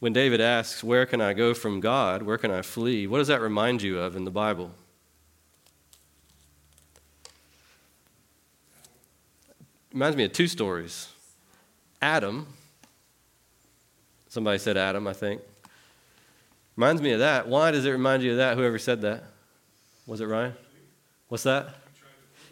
When 0.00 0.14
David 0.14 0.40
asks, 0.40 0.82
Where 0.82 1.06
can 1.06 1.20
I 1.20 1.34
go 1.34 1.54
from 1.54 1.78
God? 1.78 2.22
Where 2.22 2.38
can 2.38 2.50
I 2.50 2.62
flee? 2.62 3.06
What 3.06 3.18
does 3.18 3.28
that 3.28 3.40
remind 3.40 3.82
you 3.82 3.98
of 4.00 4.16
in 4.16 4.24
the 4.24 4.30
Bible? 4.30 4.72
It 9.90 9.94
reminds 9.94 10.16
me 10.16 10.24
of 10.24 10.32
two 10.32 10.48
stories. 10.48 11.08
Adam, 12.00 12.46
somebody 14.28 14.58
said 14.58 14.76
Adam, 14.76 15.06
I 15.06 15.12
think. 15.12 15.42
Reminds 16.76 17.02
me 17.02 17.12
of 17.12 17.18
that. 17.18 17.46
Why 17.46 17.70
does 17.70 17.84
it 17.84 17.90
remind 17.90 18.22
you 18.22 18.32
of 18.32 18.36
that? 18.38 18.56
Whoever 18.56 18.78
said 18.78 19.02
that? 19.02 19.24
Was 20.06 20.22
it 20.22 20.26
Ryan? 20.26 20.54
What's 21.28 21.42
that? 21.42 21.74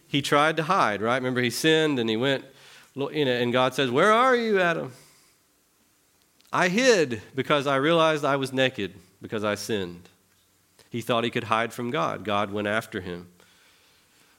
He 0.07 0.21
tried 0.21 0.59
to 0.59 0.65
hide, 0.65 1.01
right? 1.01 1.17
Remember, 1.17 1.41
he 1.41 1.51
sinned 1.51 1.99
and 1.99 2.11
he 2.11 2.17
went, 2.17 2.45
you 2.95 3.25
know, 3.25 3.31
and 3.31 3.53
God 3.53 3.75
says, 3.75 3.91
Where 3.91 4.13
are 4.13 4.37
you, 4.37 4.61
Adam? 4.61 4.93
I 6.53 6.69
hid 6.69 7.23
because 7.35 7.67
I 7.67 7.77
realized 7.77 8.25
I 8.25 8.37
was 8.37 8.53
naked 8.53 8.95
because 9.21 9.45
I 9.45 9.55
sinned. 9.55 10.09
He 10.91 11.01
thought 11.01 11.25
he 11.25 11.31
could 11.31 11.45
hide 11.45 11.73
from 11.73 11.91
God. 11.91 12.25
God 12.25 12.53
went 12.53 12.67
after 12.67 13.01
him. 13.01 13.29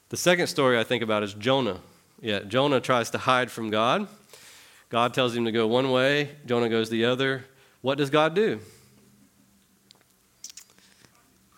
The 0.10 0.18
second 0.18 0.48
story 0.48 0.80
I 0.80 0.84
think 0.84 1.04
about 1.04 1.22
is 1.22 1.34
Jonah. 1.36 1.80
Yeah, 2.20 2.40
Jonah 2.40 2.82
tries 2.82 3.12
to 3.12 3.20
hide 3.20 3.52
from 3.52 3.70
God. 3.70 4.08
God 4.90 5.14
tells 5.14 5.36
him 5.36 5.46
to 5.46 5.52
go 5.52 5.68
one 5.68 5.92
way, 5.92 6.32
Jonah 6.48 6.70
goes 6.70 6.90
the 6.90 7.06
other. 7.06 7.46
What 7.82 8.00
does 8.00 8.10
God 8.10 8.34
do? 8.34 8.60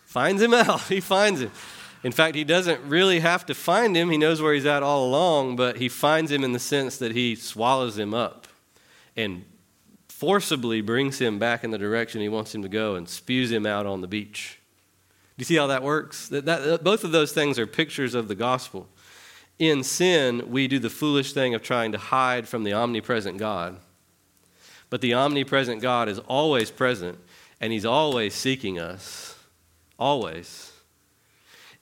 Finds 0.06 0.42
him 0.42 0.54
out. 0.54 0.82
He 0.82 1.00
finds 1.00 1.42
him. 1.42 1.52
In 2.04 2.12
fact, 2.12 2.36
he 2.36 2.44
doesn't 2.44 2.82
really 2.84 3.20
have 3.20 3.46
to 3.46 3.54
find 3.54 3.96
him. 3.96 4.10
He 4.10 4.18
knows 4.18 4.42
where 4.42 4.54
he's 4.54 4.66
at 4.66 4.84
all 4.84 5.06
along, 5.06 5.56
but 5.56 5.78
he 5.78 5.88
finds 5.88 6.32
him 6.32 6.44
in 6.44 6.52
the 6.52 6.60
sense 6.60 6.98
that 6.98 7.14
he 7.14 7.36
swallows 7.36 7.98
him 7.98 8.14
up 8.14 8.48
and 9.16 9.46
forcibly 10.22 10.82
brings 10.82 11.18
him 11.18 11.40
back 11.40 11.64
in 11.64 11.72
the 11.72 11.80
direction 11.80 12.22
he 12.22 12.30
wants 12.30 12.54
him 12.54 12.62
to 12.62 12.70
go 12.70 12.94
and 12.94 13.10
spews 13.10 13.52
him 13.52 13.66
out 13.66 13.88
on 13.88 14.02
the 14.02 14.08
beach. 14.08 14.60
Do 15.36 15.42
you 15.42 15.46
see 15.46 15.56
how 15.56 15.66
that 15.66 15.82
works? 15.82 16.28
That, 16.28 16.46
that, 16.46 16.84
both 16.84 17.04
of 17.04 17.12
those 17.12 17.32
things 17.32 17.58
are 17.58 17.66
pictures 17.66 18.14
of 18.14 18.28
the 18.28 18.36
gospel. 18.36 18.88
In 19.58 19.84
sin, 19.84 20.52
we 20.52 20.68
do 20.68 20.78
the 20.78 20.92
foolish 20.92 21.34
thing 21.34 21.56
of 21.56 21.64
trying 21.64 21.92
to 21.94 21.98
hide 21.98 22.48
from 22.48 22.64
the 22.64 22.72
omnipresent 22.72 23.40
God. 23.40 23.80
But 24.92 25.02
the 25.02 25.16
omnipresent 25.16 25.82
God 25.82 26.08
is 26.08 26.20
always 26.20 26.70
present, 26.70 27.18
and 27.60 27.74
he's 27.74 27.86
always 27.86 28.36
seeking 28.36 28.78
us. 28.78 29.40
Always. 29.98 30.72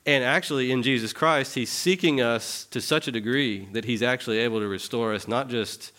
And 0.06 0.24
actually, 0.24 0.72
in 0.72 0.82
Jesus 0.82 1.12
Christ, 1.12 1.56
He's 1.56 1.70
seeking 1.70 2.22
us 2.22 2.64
to 2.70 2.80
such 2.80 3.06
a 3.06 3.12
degree 3.12 3.68
that 3.72 3.84
He's 3.84 4.02
actually 4.02 4.38
able 4.38 4.60
to 4.60 4.66
restore 4.66 5.12
us 5.12 5.28
not 5.28 5.50
just 5.50 5.92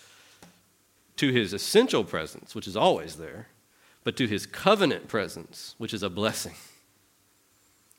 to 1.21 1.31
His 1.31 1.53
essential 1.53 2.03
presence, 2.03 2.55
which 2.55 2.67
is 2.67 2.75
always 2.75 3.17
there, 3.17 3.47
but 4.03 4.17
to 4.17 4.25
His 4.25 4.47
covenant 4.47 5.07
presence, 5.07 5.75
which 5.77 5.93
is 5.93 6.01
a 6.01 6.10
blessing. 6.10 6.55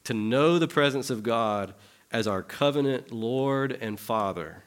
To 0.05 0.13
know 0.13 0.59
the 0.59 0.67
presence 0.67 1.09
of 1.09 1.23
God 1.23 1.73
as 2.11 2.27
our 2.27 2.43
covenant 2.43 3.13
Lord 3.13 3.79
and 3.81 4.01
Father 4.01 4.65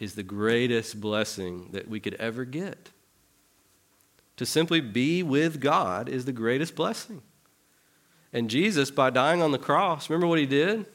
is 0.00 0.16
the 0.16 0.24
greatest 0.24 1.00
blessing 1.00 1.68
that 1.70 1.86
we 1.86 2.00
could 2.00 2.14
ever 2.14 2.44
get. 2.44 2.90
To 4.38 4.44
simply 4.44 4.80
be 4.80 5.22
with 5.22 5.60
God 5.60 6.08
is 6.08 6.24
the 6.24 6.32
greatest 6.32 6.74
blessing. 6.74 7.22
And 8.32 8.50
Jesus, 8.50 8.90
by 8.90 9.10
dying 9.10 9.40
on 9.40 9.52
the 9.52 9.58
cross, 9.58 10.10
remember 10.10 10.26
what 10.26 10.40
he 10.40 10.46
did? 10.46 10.86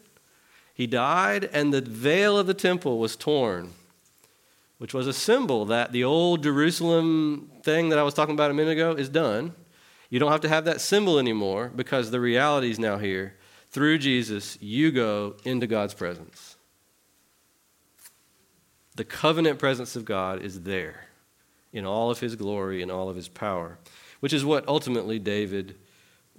He 0.73 0.87
died, 0.87 1.49
and 1.53 1.73
the 1.73 1.79
veil 1.79 2.37
of 2.37 2.47
the 2.47 2.53
temple 2.53 2.99
was 2.99 3.15
torn, 3.15 3.71
which 4.77 4.93
was 4.93 5.07
a 5.07 5.13
symbol 5.13 5.65
that 5.65 5.91
the 5.91 6.03
old 6.03 6.43
Jerusalem 6.43 7.51
thing 7.63 7.89
that 7.89 7.99
I 7.99 8.03
was 8.03 8.13
talking 8.13 8.35
about 8.35 8.51
a 8.51 8.53
minute 8.53 8.71
ago 8.71 8.91
is 8.91 9.09
done. 9.09 9.53
You 10.09 10.19
don't 10.19 10.31
have 10.31 10.41
to 10.41 10.49
have 10.49 10.65
that 10.65 10.81
symbol 10.81 11.19
anymore 11.19 11.71
because 11.75 12.11
the 12.11 12.19
reality 12.19 12.69
is 12.69 12.79
now 12.79 12.97
here. 12.97 13.35
Through 13.69 13.97
Jesus, 13.97 14.57
you 14.61 14.91
go 14.91 15.35
into 15.43 15.67
God's 15.67 15.93
presence. 15.93 16.55
The 18.95 19.03
covenant 19.03 19.59
presence 19.59 19.95
of 19.95 20.05
God 20.05 20.41
is 20.41 20.61
there 20.61 21.07
in 21.73 21.85
all 21.85 22.09
of 22.09 22.19
his 22.19 22.35
glory 22.35 22.81
and 22.81 22.91
all 22.91 23.09
of 23.09 23.15
his 23.15 23.27
power, 23.27 23.77
which 24.21 24.33
is 24.33 24.45
what 24.45 24.67
ultimately 24.67 25.19
David 25.19 25.75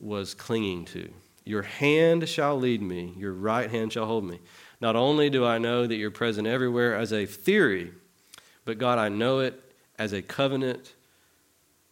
was 0.01 0.35
clinging 0.35 0.85
to. 0.87 1.11
Your 1.45 1.63
hand 1.63 2.29
shall 2.29 2.59
lead 2.59 2.83
me, 2.83 3.15
your 3.17 3.33
right 3.33 3.71
hand 3.71 3.93
shall 3.93 4.07
hold 4.07 4.25
me. 4.25 4.41
Not 4.81 4.97
only 4.97 5.31
do 5.31 5.45
I 5.45 5.59
know 5.59 5.87
that 5.87 5.97
you're 5.97 6.11
present 6.11 6.47
everywhere 6.47 6.95
as 6.95 7.13
a 7.13 7.27
theory, 7.27 7.93
but 8.69 8.77
God, 8.77 8.99
I 8.99 9.09
know 9.09 9.39
it 9.39 9.59
as 9.99 10.13
a 10.13 10.21
covenant 10.21 10.93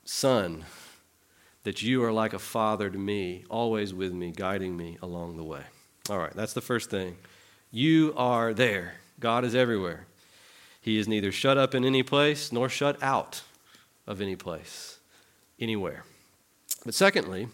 son, 0.04 0.66
that 1.62 1.80
you 1.80 2.04
are 2.04 2.12
like 2.12 2.34
a 2.34 2.38
father 2.38 2.90
to 2.90 2.98
me, 2.98 3.46
always 3.48 3.94
with 3.94 4.12
me, 4.12 4.30
guiding 4.30 4.76
me 4.76 4.98
along 5.00 5.38
the 5.38 5.42
way. 5.42 5.62
All 6.10 6.18
right, 6.18 6.34
that's 6.34 6.52
the 6.52 6.60
first 6.60 6.90
thing. 6.90 7.16
You 7.70 8.12
are 8.14 8.52
there. 8.52 8.96
God 9.18 9.42
is 9.42 9.54
everywhere. 9.54 10.06
He 10.82 10.98
is 10.98 11.08
neither 11.08 11.32
shut 11.32 11.56
up 11.56 11.74
in 11.74 11.82
any 11.82 12.02
place 12.02 12.52
nor 12.52 12.68
shut 12.68 13.02
out 13.02 13.40
of 14.06 14.20
any 14.20 14.36
place, 14.36 14.98
anywhere. 15.58 16.04
But 16.84 16.92
secondly, 16.92 17.48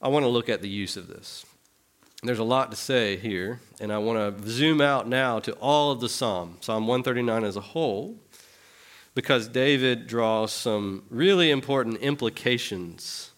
I 0.00 0.08
want 0.08 0.22
to 0.22 0.30
look 0.30 0.48
at 0.48 0.62
the 0.62 0.70
use 0.70 0.96
of 0.96 1.08
this. 1.08 1.44
There's 2.22 2.38
a 2.38 2.44
lot 2.44 2.70
to 2.70 2.76
say 2.78 3.18
here, 3.18 3.60
and 3.80 3.92
I 3.92 3.98
want 3.98 4.38
to 4.38 4.48
zoom 4.48 4.80
out 4.80 5.06
now 5.06 5.40
to 5.40 5.52
all 5.56 5.90
of 5.90 6.00
the 6.00 6.08
Psalm, 6.08 6.56
Psalm 6.62 6.86
139 6.86 7.44
as 7.44 7.56
a 7.56 7.60
whole, 7.60 8.16
because 9.16 9.48
David 9.48 10.06
draws 10.06 10.52
some 10.52 11.02
really 11.08 11.50
important 11.50 11.96
implications 12.02 13.30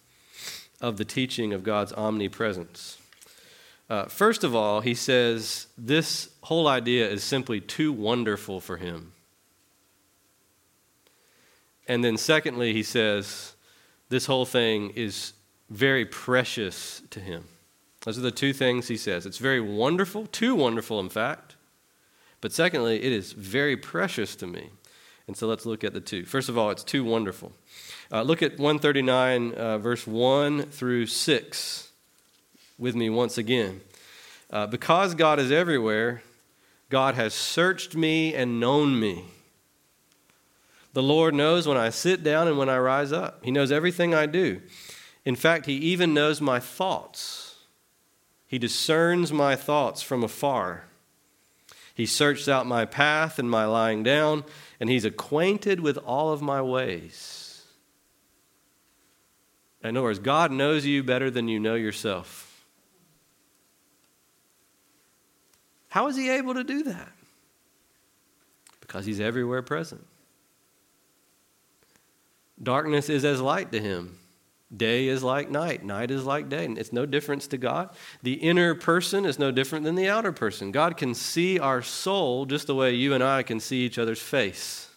of 0.80 0.96
the 0.96 1.04
teaching 1.04 1.52
of 1.52 1.62
God's 1.62 1.92
omnipresence. 1.92 2.98
Uh, 3.88 4.06
first 4.06 4.42
of 4.42 4.56
all, 4.56 4.80
he 4.80 4.92
says 4.92 5.68
this 5.78 6.30
whole 6.42 6.66
idea 6.66 7.08
is 7.08 7.22
simply 7.22 7.60
too 7.60 7.92
wonderful 7.92 8.60
for 8.60 8.76
him. 8.76 9.12
And 11.86 12.02
then, 12.02 12.16
secondly, 12.16 12.72
he 12.72 12.82
says 12.82 13.54
this 14.08 14.26
whole 14.26 14.46
thing 14.46 14.90
is 14.96 15.32
very 15.70 16.04
precious 16.04 17.02
to 17.10 17.20
him. 17.20 17.44
Those 18.04 18.18
are 18.18 18.22
the 18.22 18.32
two 18.32 18.52
things 18.52 18.88
he 18.88 18.96
says. 18.96 19.26
It's 19.26 19.38
very 19.38 19.60
wonderful, 19.60 20.26
too 20.26 20.56
wonderful, 20.56 20.98
in 20.98 21.08
fact. 21.08 21.54
But 22.40 22.52
secondly, 22.52 22.96
it 22.96 23.12
is 23.12 23.32
very 23.32 23.76
precious 23.76 24.34
to 24.36 24.46
me. 24.48 24.70
And 25.28 25.36
so 25.36 25.46
let's 25.46 25.66
look 25.66 25.84
at 25.84 25.92
the 25.92 26.00
two. 26.00 26.24
First 26.24 26.48
of 26.48 26.56
all, 26.56 26.70
it's 26.70 26.82
too 26.82 27.04
wonderful. 27.04 27.52
Uh, 28.10 28.22
look 28.22 28.42
at 28.42 28.52
139, 28.52 29.52
uh, 29.52 29.78
verse 29.78 30.06
1 30.06 30.62
through 30.70 31.06
6 31.06 31.90
with 32.78 32.96
me 32.96 33.10
once 33.10 33.36
again. 33.36 33.82
Uh, 34.50 34.66
because 34.66 35.14
God 35.14 35.38
is 35.38 35.52
everywhere, 35.52 36.22
God 36.88 37.14
has 37.16 37.34
searched 37.34 37.94
me 37.94 38.34
and 38.34 38.58
known 38.58 38.98
me. 38.98 39.26
The 40.94 41.02
Lord 41.02 41.34
knows 41.34 41.68
when 41.68 41.76
I 41.76 41.90
sit 41.90 42.24
down 42.24 42.48
and 42.48 42.56
when 42.56 42.70
I 42.70 42.78
rise 42.78 43.12
up. 43.12 43.44
He 43.44 43.50
knows 43.50 43.70
everything 43.70 44.14
I 44.14 44.24
do. 44.24 44.62
In 45.26 45.36
fact, 45.36 45.66
He 45.66 45.74
even 45.74 46.14
knows 46.14 46.40
my 46.40 46.58
thoughts. 46.58 47.56
He 48.46 48.58
discerns 48.58 49.30
my 49.30 49.54
thoughts 49.54 50.00
from 50.00 50.24
afar. 50.24 50.84
He 51.98 52.06
searched 52.06 52.48
out 52.48 52.64
my 52.64 52.84
path 52.84 53.40
and 53.40 53.50
my 53.50 53.64
lying 53.64 54.04
down, 54.04 54.44
and 54.78 54.88
He's 54.88 55.04
acquainted 55.04 55.80
with 55.80 55.98
all 55.98 56.32
of 56.32 56.40
my 56.40 56.62
ways. 56.62 57.64
In 59.82 59.96
other 59.96 60.04
words, 60.04 60.20
God 60.20 60.52
knows 60.52 60.86
you 60.86 61.02
better 61.02 61.28
than 61.28 61.48
you 61.48 61.58
know 61.58 61.74
yourself. 61.74 62.64
How 65.88 66.06
is 66.06 66.16
He 66.16 66.30
able 66.30 66.54
to 66.54 66.62
do 66.62 66.84
that? 66.84 67.10
Because 68.80 69.04
He's 69.04 69.18
everywhere 69.18 69.62
present. 69.62 70.06
Darkness 72.62 73.08
is 73.08 73.24
as 73.24 73.40
light 73.40 73.72
to 73.72 73.80
Him. 73.80 74.20
Day 74.74 75.08
is 75.08 75.22
like 75.22 75.50
night, 75.50 75.82
night 75.82 76.10
is 76.10 76.24
like 76.24 76.50
day. 76.50 76.66
It's 76.66 76.92
no 76.92 77.06
difference 77.06 77.46
to 77.48 77.56
God. 77.56 77.88
The 78.22 78.34
inner 78.34 78.74
person 78.74 79.24
is 79.24 79.38
no 79.38 79.50
different 79.50 79.84
than 79.84 79.94
the 79.94 80.08
outer 80.08 80.32
person. 80.32 80.72
God 80.72 80.98
can 80.98 81.14
see 81.14 81.58
our 81.58 81.80
soul 81.80 82.44
just 82.44 82.66
the 82.66 82.74
way 82.74 82.92
you 82.94 83.14
and 83.14 83.24
I 83.24 83.42
can 83.42 83.60
see 83.60 83.78
each 83.86 83.98
other's 83.98 84.20
face. 84.20 84.90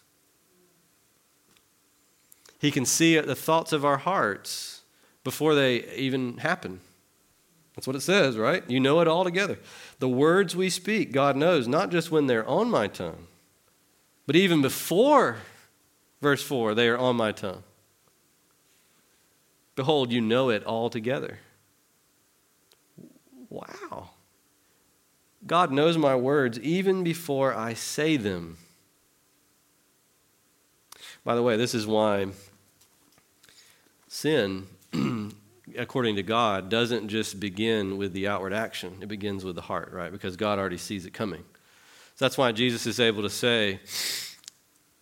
He 2.58 2.70
can 2.70 2.84
see 2.84 3.18
the 3.18 3.34
thoughts 3.34 3.72
of 3.72 3.84
our 3.84 3.96
hearts 3.96 4.82
before 5.24 5.54
they 5.54 5.84
even 5.94 6.36
happen. 6.38 6.80
That's 7.74 7.86
what 7.86 7.96
it 7.96 8.02
says, 8.02 8.36
right? 8.36 8.62
You 8.68 8.78
know 8.78 9.00
it 9.00 9.08
all 9.08 9.24
together. 9.24 9.58
The 9.98 10.08
words 10.08 10.54
we 10.54 10.68
speak, 10.68 11.12
God 11.12 11.34
knows, 11.34 11.66
not 11.66 11.90
just 11.90 12.10
when 12.10 12.26
they're 12.26 12.46
on 12.46 12.70
my 12.70 12.88
tongue, 12.88 13.26
but 14.26 14.36
even 14.36 14.60
before 14.60 15.38
verse 16.20 16.42
4 16.42 16.74
they 16.74 16.88
are 16.88 16.98
on 16.98 17.16
my 17.16 17.32
tongue. 17.32 17.62
Behold, 19.74 20.12
you 20.12 20.20
know 20.20 20.50
it 20.50 20.64
all 20.64 20.90
together. 20.90 21.38
Wow. 23.48 24.10
God 25.46 25.72
knows 25.72 25.98
my 25.98 26.14
words 26.14 26.58
even 26.60 27.02
before 27.02 27.54
I 27.54 27.74
say 27.74 28.16
them. 28.16 28.58
By 31.24 31.34
the 31.34 31.42
way, 31.42 31.56
this 31.56 31.74
is 31.74 31.86
why 31.86 32.28
sin, 34.08 34.66
according 35.76 36.16
to 36.16 36.22
God, 36.22 36.68
doesn't 36.68 37.08
just 37.08 37.40
begin 37.40 37.96
with 37.96 38.12
the 38.12 38.28
outward 38.28 38.52
action, 38.52 38.98
it 39.00 39.06
begins 39.06 39.44
with 39.44 39.56
the 39.56 39.62
heart, 39.62 39.92
right? 39.92 40.12
Because 40.12 40.36
God 40.36 40.58
already 40.58 40.78
sees 40.78 41.06
it 41.06 41.12
coming. 41.12 41.44
So 42.16 42.24
that's 42.24 42.38
why 42.38 42.52
Jesus 42.52 42.86
is 42.86 43.00
able 43.00 43.22
to 43.22 43.30
say, 43.30 43.80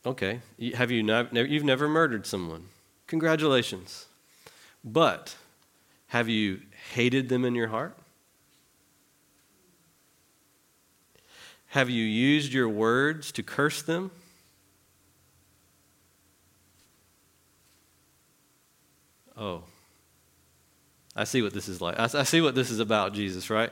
Okay, 0.06 0.40
have 0.74 0.90
you 0.90 1.02
never, 1.02 1.44
you've 1.44 1.64
never 1.64 1.86
murdered 1.86 2.26
someone? 2.26 2.66
Congratulations. 3.06 4.06
But 4.84 5.36
have 6.08 6.28
you 6.28 6.60
hated 6.92 7.28
them 7.28 7.44
in 7.44 7.54
your 7.54 7.68
heart? 7.68 7.96
Have 11.68 11.88
you 11.88 12.02
used 12.02 12.52
your 12.52 12.68
words 12.68 13.30
to 13.32 13.42
curse 13.42 13.82
them? 13.82 14.10
Oh, 19.36 19.62
I 21.14 21.24
see 21.24 21.42
what 21.42 21.54
this 21.54 21.68
is 21.68 21.80
like. 21.80 21.98
I, 21.98 22.24
see 22.24 22.40
what 22.40 22.54
this 22.54 22.70
is 22.70 22.80
about, 22.80 23.14
Jesus, 23.14 23.50
right? 23.50 23.70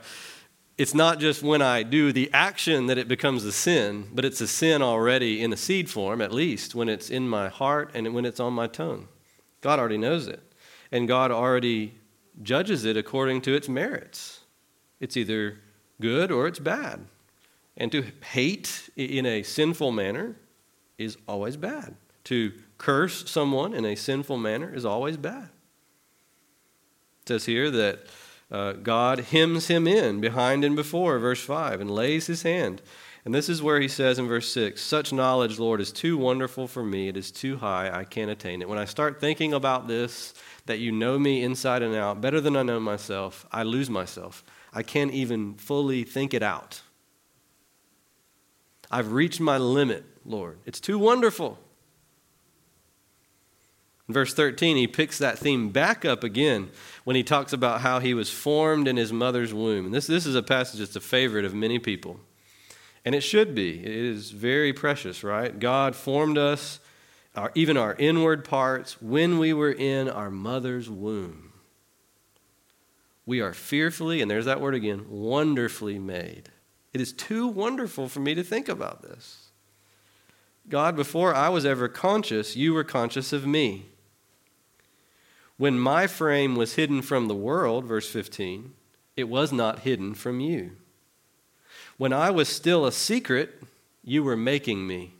It's 0.76 0.94
not 0.94 1.18
just 1.18 1.42
when 1.42 1.60
I 1.60 1.82
do 1.82 2.12
the 2.12 2.30
action 2.32 2.86
that 2.86 2.98
it 2.98 3.08
becomes 3.08 3.44
a 3.44 3.52
sin, 3.52 4.08
but 4.14 4.24
it's 4.24 4.40
a 4.40 4.46
sin 4.46 4.80
already 4.80 5.42
in 5.42 5.52
a 5.52 5.56
seed 5.56 5.90
form, 5.90 6.20
at 6.20 6.32
least, 6.32 6.74
when 6.74 6.88
it's 6.88 7.10
in 7.10 7.28
my 7.28 7.48
heart 7.48 7.90
and 7.94 8.14
when 8.14 8.24
it's 8.24 8.38
on 8.38 8.52
my 8.52 8.68
tongue. 8.68 9.08
God 9.60 9.78
already 9.80 9.98
knows 9.98 10.28
it 10.28 10.47
and 10.90 11.08
God 11.08 11.30
already 11.30 11.94
judges 12.42 12.84
it 12.84 12.96
according 12.96 13.40
to 13.42 13.54
its 13.54 13.68
merits. 13.68 14.40
It's 15.00 15.16
either 15.16 15.58
good 16.00 16.30
or 16.30 16.46
it's 16.46 16.58
bad. 16.58 17.06
And 17.76 17.92
to 17.92 18.04
hate 18.32 18.90
in 18.96 19.26
a 19.26 19.42
sinful 19.42 19.92
manner 19.92 20.36
is 20.98 21.16
always 21.28 21.56
bad. 21.56 21.94
To 22.24 22.52
curse 22.76 23.30
someone 23.30 23.72
in 23.72 23.84
a 23.84 23.94
sinful 23.94 24.36
manner 24.36 24.74
is 24.74 24.84
always 24.84 25.16
bad. 25.16 25.50
It 27.22 27.28
says 27.28 27.46
here 27.46 27.70
that 27.70 28.00
uh, 28.50 28.72
God 28.72 29.20
hems 29.20 29.68
him 29.68 29.86
in 29.86 30.20
behind 30.20 30.64
and 30.64 30.74
before, 30.74 31.18
verse 31.18 31.44
5, 31.44 31.80
and 31.80 31.90
lays 31.90 32.26
his 32.26 32.42
hand. 32.42 32.82
And 33.28 33.34
this 33.34 33.50
is 33.50 33.62
where 33.62 33.78
he 33.78 33.88
says 33.88 34.18
in 34.18 34.26
verse 34.26 34.50
6 34.52 34.80
Such 34.80 35.12
knowledge, 35.12 35.58
Lord, 35.58 35.82
is 35.82 35.92
too 35.92 36.16
wonderful 36.16 36.66
for 36.66 36.82
me. 36.82 37.08
It 37.08 37.16
is 37.18 37.30
too 37.30 37.58
high. 37.58 37.90
I 37.92 38.04
can't 38.04 38.30
attain 38.30 38.62
it. 38.62 38.68
When 38.70 38.78
I 38.78 38.86
start 38.86 39.20
thinking 39.20 39.52
about 39.52 39.86
this, 39.86 40.32
that 40.64 40.78
you 40.78 40.92
know 40.92 41.18
me 41.18 41.42
inside 41.42 41.82
and 41.82 41.94
out 41.94 42.22
better 42.22 42.40
than 42.40 42.56
I 42.56 42.62
know 42.62 42.80
myself, 42.80 43.44
I 43.52 43.64
lose 43.64 43.90
myself. 43.90 44.42
I 44.72 44.82
can't 44.82 45.12
even 45.12 45.56
fully 45.56 46.04
think 46.04 46.32
it 46.32 46.42
out. 46.42 46.80
I've 48.90 49.12
reached 49.12 49.40
my 49.40 49.58
limit, 49.58 50.06
Lord. 50.24 50.60
It's 50.64 50.80
too 50.80 50.98
wonderful. 50.98 51.58
In 54.08 54.14
verse 54.14 54.32
13, 54.32 54.78
he 54.78 54.86
picks 54.86 55.18
that 55.18 55.38
theme 55.38 55.68
back 55.68 56.06
up 56.06 56.24
again 56.24 56.70
when 57.04 57.14
he 57.14 57.22
talks 57.22 57.52
about 57.52 57.82
how 57.82 57.98
he 57.98 58.14
was 58.14 58.30
formed 58.30 58.88
in 58.88 58.96
his 58.96 59.12
mother's 59.12 59.52
womb. 59.52 59.84
And 59.84 59.94
this, 59.94 60.06
this 60.06 60.24
is 60.24 60.34
a 60.34 60.42
passage 60.42 60.80
that's 60.80 60.96
a 60.96 61.00
favorite 61.02 61.44
of 61.44 61.52
many 61.52 61.78
people. 61.78 62.20
And 63.08 63.14
it 63.14 63.22
should 63.22 63.54
be. 63.54 63.70
It 63.70 63.86
is 63.86 64.32
very 64.32 64.74
precious, 64.74 65.24
right? 65.24 65.58
God 65.58 65.96
formed 65.96 66.36
us 66.36 66.78
our, 67.34 67.50
even 67.54 67.78
our 67.78 67.94
inward 67.94 68.44
parts, 68.44 69.00
when 69.00 69.38
we 69.38 69.54
were 69.54 69.72
in 69.72 70.10
our 70.10 70.30
mother's 70.30 70.90
womb. 70.90 71.54
We 73.24 73.40
are 73.40 73.54
fearfully, 73.54 74.20
and 74.20 74.30
there's 74.30 74.44
that 74.44 74.60
word 74.60 74.74
again, 74.74 75.06
wonderfully 75.08 75.98
made. 75.98 76.50
It 76.92 77.00
is 77.00 77.14
too 77.14 77.46
wonderful 77.46 78.10
for 78.10 78.20
me 78.20 78.34
to 78.34 78.42
think 78.42 78.68
about 78.68 79.00
this. 79.00 79.52
God, 80.68 80.94
before 80.94 81.34
I 81.34 81.48
was 81.48 81.64
ever 81.64 81.88
conscious, 81.88 82.56
you 82.56 82.74
were 82.74 82.84
conscious 82.84 83.32
of 83.32 83.46
me. 83.46 83.86
When 85.56 85.78
my 85.78 86.06
frame 86.08 86.56
was 86.56 86.74
hidden 86.74 87.00
from 87.00 87.26
the 87.26 87.34
world, 87.34 87.86
verse 87.86 88.10
15, 88.10 88.74
it 89.16 89.30
was 89.30 89.50
not 89.50 89.78
hidden 89.78 90.12
from 90.12 90.40
you. 90.40 90.72
When 91.98 92.12
I 92.12 92.30
was 92.30 92.48
still 92.48 92.86
a 92.86 92.92
secret, 92.92 93.60
you 94.04 94.22
were 94.22 94.36
making 94.36 94.86
me. 94.86 95.14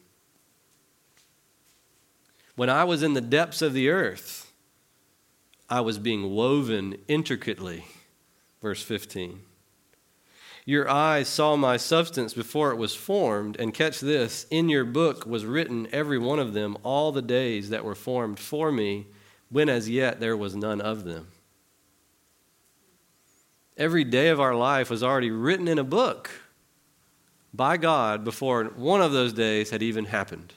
When 2.55 2.71
I 2.71 2.85
was 2.85 3.03
in 3.03 3.15
the 3.15 3.21
depths 3.21 3.63
of 3.63 3.73
the 3.73 3.89
earth, 3.89 4.53
I 5.69 5.81
was 5.81 5.99
being 5.99 6.35
woven 6.35 6.97
intricately. 7.09 7.85
Verse 8.63 8.83
15. 8.83 9.41
Your 10.65 10.89
eyes 10.89 11.29
saw 11.29 11.57
my 11.57 11.77
substance 11.77 12.33
before 12.33 12.71
it 12.71 12.77
was 12.77 12.95
formed, 12.95 13.57
and 13.59 13.75
catch 13.75 14.01
this 14.01 14.47
in 14.51 14.69
your 14.69 14.85
book 14.85 15.27
was 15.27 15.45
written 15.45 15.89
every 15.93 16.19
one 16.19 16.39
of 16.39 16.53
them, 16.53 16.77
all 16.85 17.11
the 17.11 17.23
days 17.23 17.71
that 17.71 17.85
were 17.85 17.95
formed 17.95 18.39
for 18.39 18.71
me, 18.71 19.07
when 19.51 19.69
as 19.69 19.89
yet 19.89 20.21
there 20.21 20.37
was 20.37 20.55
none 20.55 20.81
of 20.81 21.05
them. 21.05 21.29
Every 23.77 24.05
day 24.05 24.29
of 24.29 24.41
our 24.41 24.55
life 24.55 24.91
was 24.91 25.03
already 25.03 25.31
written 25.31 25.67
in 25.67 25.79
a 25.79 25.85
book 25.85 26.31
by 27.53 27.77
God 27.77 28.25
before 28.25 28.65
one 28.65 29.01
of 29.01 29.13
those 29.13 29.33
days 29.33 29.71
had 29.71 29.83
even 29.83 30.07
happened. 30.07 30.55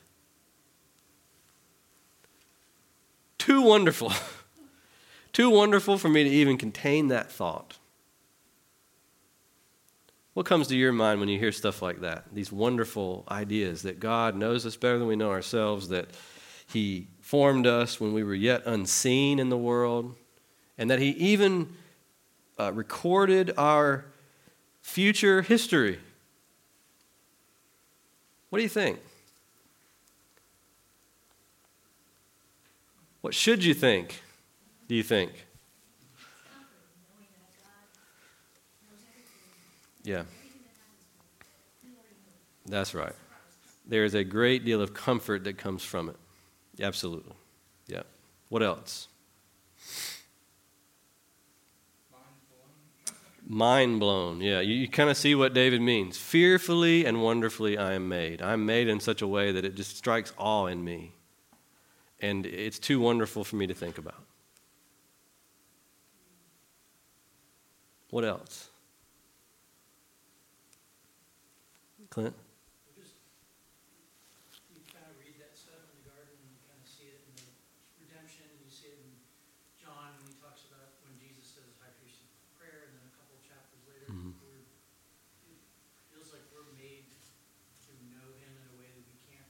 Too 3.38 3.62
wonderful. 3.62 4.13
Too 5.34 5.49
wonderful 5.49 5.97
for 5.97 6.10
me 6.10 6.23
to 6.23 6.30
even 6.30 6.58
contain 6.58 7.08
that 7.08 7.32
thought. 7.32 7.77
What 10.34 10.45
comes 10.45 10.67
to 10.67 10.77
your 10.77 10.91
mind 10.93 11.19
when 11.19 11.30
you 11.30 11.39
hear 11.39 11.51
stuff 11.51 11.82
like 11.82 12.01
that? 12.01 12.25
These 12.34 12.51
wonderful 12.51 13.25
ideas 13.30 13.82
that 13.82 13.99
God 13.99 14.36
knows 14.36 14.65
us 14.65 14.77
better 14.77 14.97
than 14.97 15.08
we 15.08 15.15
know 15.15 15.30
ourselves, 15.30 15.89
that 15.89 16.10
He 16.67 17.08
formed 17.19 17.67
us 17.67 17.99
when 17.99 18.13
we 18.13 18.23
were 18.23 18.36
yet 18.36 18.63
unseen 18.65 19.39
in 19.39 19.49
the 19.49 19.58
world, 19.58 20.15
and 20.77 20.89
that 20.89 20.99
He 20.99 21.10
even 21.10 21.75
uh, 22.60 22.71
recorded 22.73 23.54
our 23.58 24.06
future 24.82 25.41
history. 25.41 25.99
What 28.51 28.57
do 28.57 28.63
you 28.63 28.69
think? 28.69 28.99
What 33.21 33.33
should 33.33 33.63
you 33.63 33.73
think? 33.73 34.21
Do 34.89 34.95
you 34.95 35.03
think? 35.03 35.31
Yeah. 40.03 40.23
That's 42.65 42.93
right. 42.93 43.13
There 43.85 44.03
is 44.03 44.15
a 44.15 44.23
great 44.25 44.65
deal 44.65 44.81
of 44.81 44.93
comfort 44.93 45.45
that 45.45 45.57
comes 45.57 45.81
from 45.81 46.09
it. 46.09 46.17
Absolutely. 46.81 47.33
Yeah. 47.87 48.03
What 48.49 48.63
else? 48.63 49.07
Mind 53.53 53.99
blown. 53.99 54.39
Yeah, 54.39 54.61
you, 54.61 54.73
you 54.73 54.87
kind 54.87 55.09
of 55.09 55.17
see 55.17 55.35
what 55.35 55.53
David 55.53 55.81
means. 55.81 56.17
Fearfully 56.17 57.05
and 57.05 57.21
wonderfully 57.21 57.77
I 57.77 57.95
am 57.95 58.07
made. 58.07 58.41
I'm 58.41 58.65
made 58.65 58.87
in 58.87 59.01
such 59.01 59.21
a 59.21 59.27
way 59.27 59.51
that 59.51 59.65
it 59.65 59.75
just 59.75 59.97
strikes 59.97 60.31
awe 60.37 60.67
in 60.67 60.81
me. 60.85 61.11
And 62.21 62.45
it's 62.45 62.79
too 62.79 63.01
wonderful 63.01 63.43
for 63.43 63.57
me 63.57 63.67
to 63.67 63.73
think 63.73 63.97
about. 63.97 64.23
What 68.09 68.23
else? 68.23 68.69
Clint? 72.09 72.35
Just, 72.95 73.11
you 74.71 74.79
kind 74.95 75.03
of 75.11 75.19
read 75.19 75.35
that 75.43 75.59
stuff 75.59 75.75
in 75.91 75.91
the 75.99 76.07
garden 76.07 76.39
and 76.39 76.47
you 76.55 76.59
kind 76.71 76.79
of 76.79 76.87
see 76.87 77.11
it 77.11 77.19
in 77.27 77.35
the 77.35 77.43
redemption, 77.99 78.47
and 78.47 78.63
you 78.63 78.71
see 78.71 78.95
it 78.95 78.99
in 79.03 79.11
John 79.75 80.15
when 80.23 80.31
he 80.31 80.39
talks 80.39 80.63
about 80.71 80.87
when 81.03 81.19
Jesus 81.19 81.51
says 81.51 81.67
high 81.83 81.91
priest 81.99 82.19
prayer, 82.59 82.87
and 82.87 82.99
then 82.99 83.03
a 83.07 83.13
couple 83.15 83.39
of 83.39 83.43
chapters 83.47 83.79
later, 83.87 84.11
Mhm. 84.11 84.35
we're, 84.43 84.59
it 85.47 85.55
feels 86.11 86.35
like 86.35 86.43
we're 86.51 86.67
made 86.75 87.07
to 87.87 87.91
know 88.11 88.27
him 88.43 88.51
in 88.59 88.65
a 88.67 88.75
way 88.75 88.91
that 88.91 89.07
we 89.07 89.15
can't, 89.31 89.47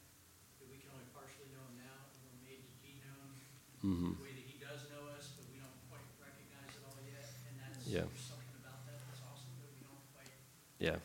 that 0.61 0.69
we 0.69 0.77
can 0.77 0.93
only 0.93 1.09
partially 1.17 1.49
know 1.49 1.65
him 1.65 1.81
now, 1.81 1.97
and 2.13 2.21
we're 2.29 2.45
made 2.45 2.61
to 2.61 2.73
be 2.85 2.93
known 3.01 3.41
Mm-hmm. 3.81 4.21
the 4.21 4.21
way 4.21 4.37
that 4.37 4.45
he 4.45 4.61
does 4.61 4.85
know 4.93 5.09
us, 5.17 5.33
but 5.33 5.49
we 5.49 5.57
don't 5.57 5.73
quite 5.89 6.05
recognize 6.21 6.69
it 6.77 6.85
all 6.85 7.01
yet, 7.09 7.25
and 7.49 7.57
that's, 7.57 7.89
Yeah. 7.89 8.05
there's 8.05 8.29
something 8.29 8.53
about 8.61 8.85
that 8.85 9.01
that's 9.09 9.25
awesome, 9.25 9.49
that 9.57 9.73
we 9.73 9.81
don't 9.81 10.05
quite, 10.13 10.29
Yeah. 10.81 10.91
but, 10.91 10.99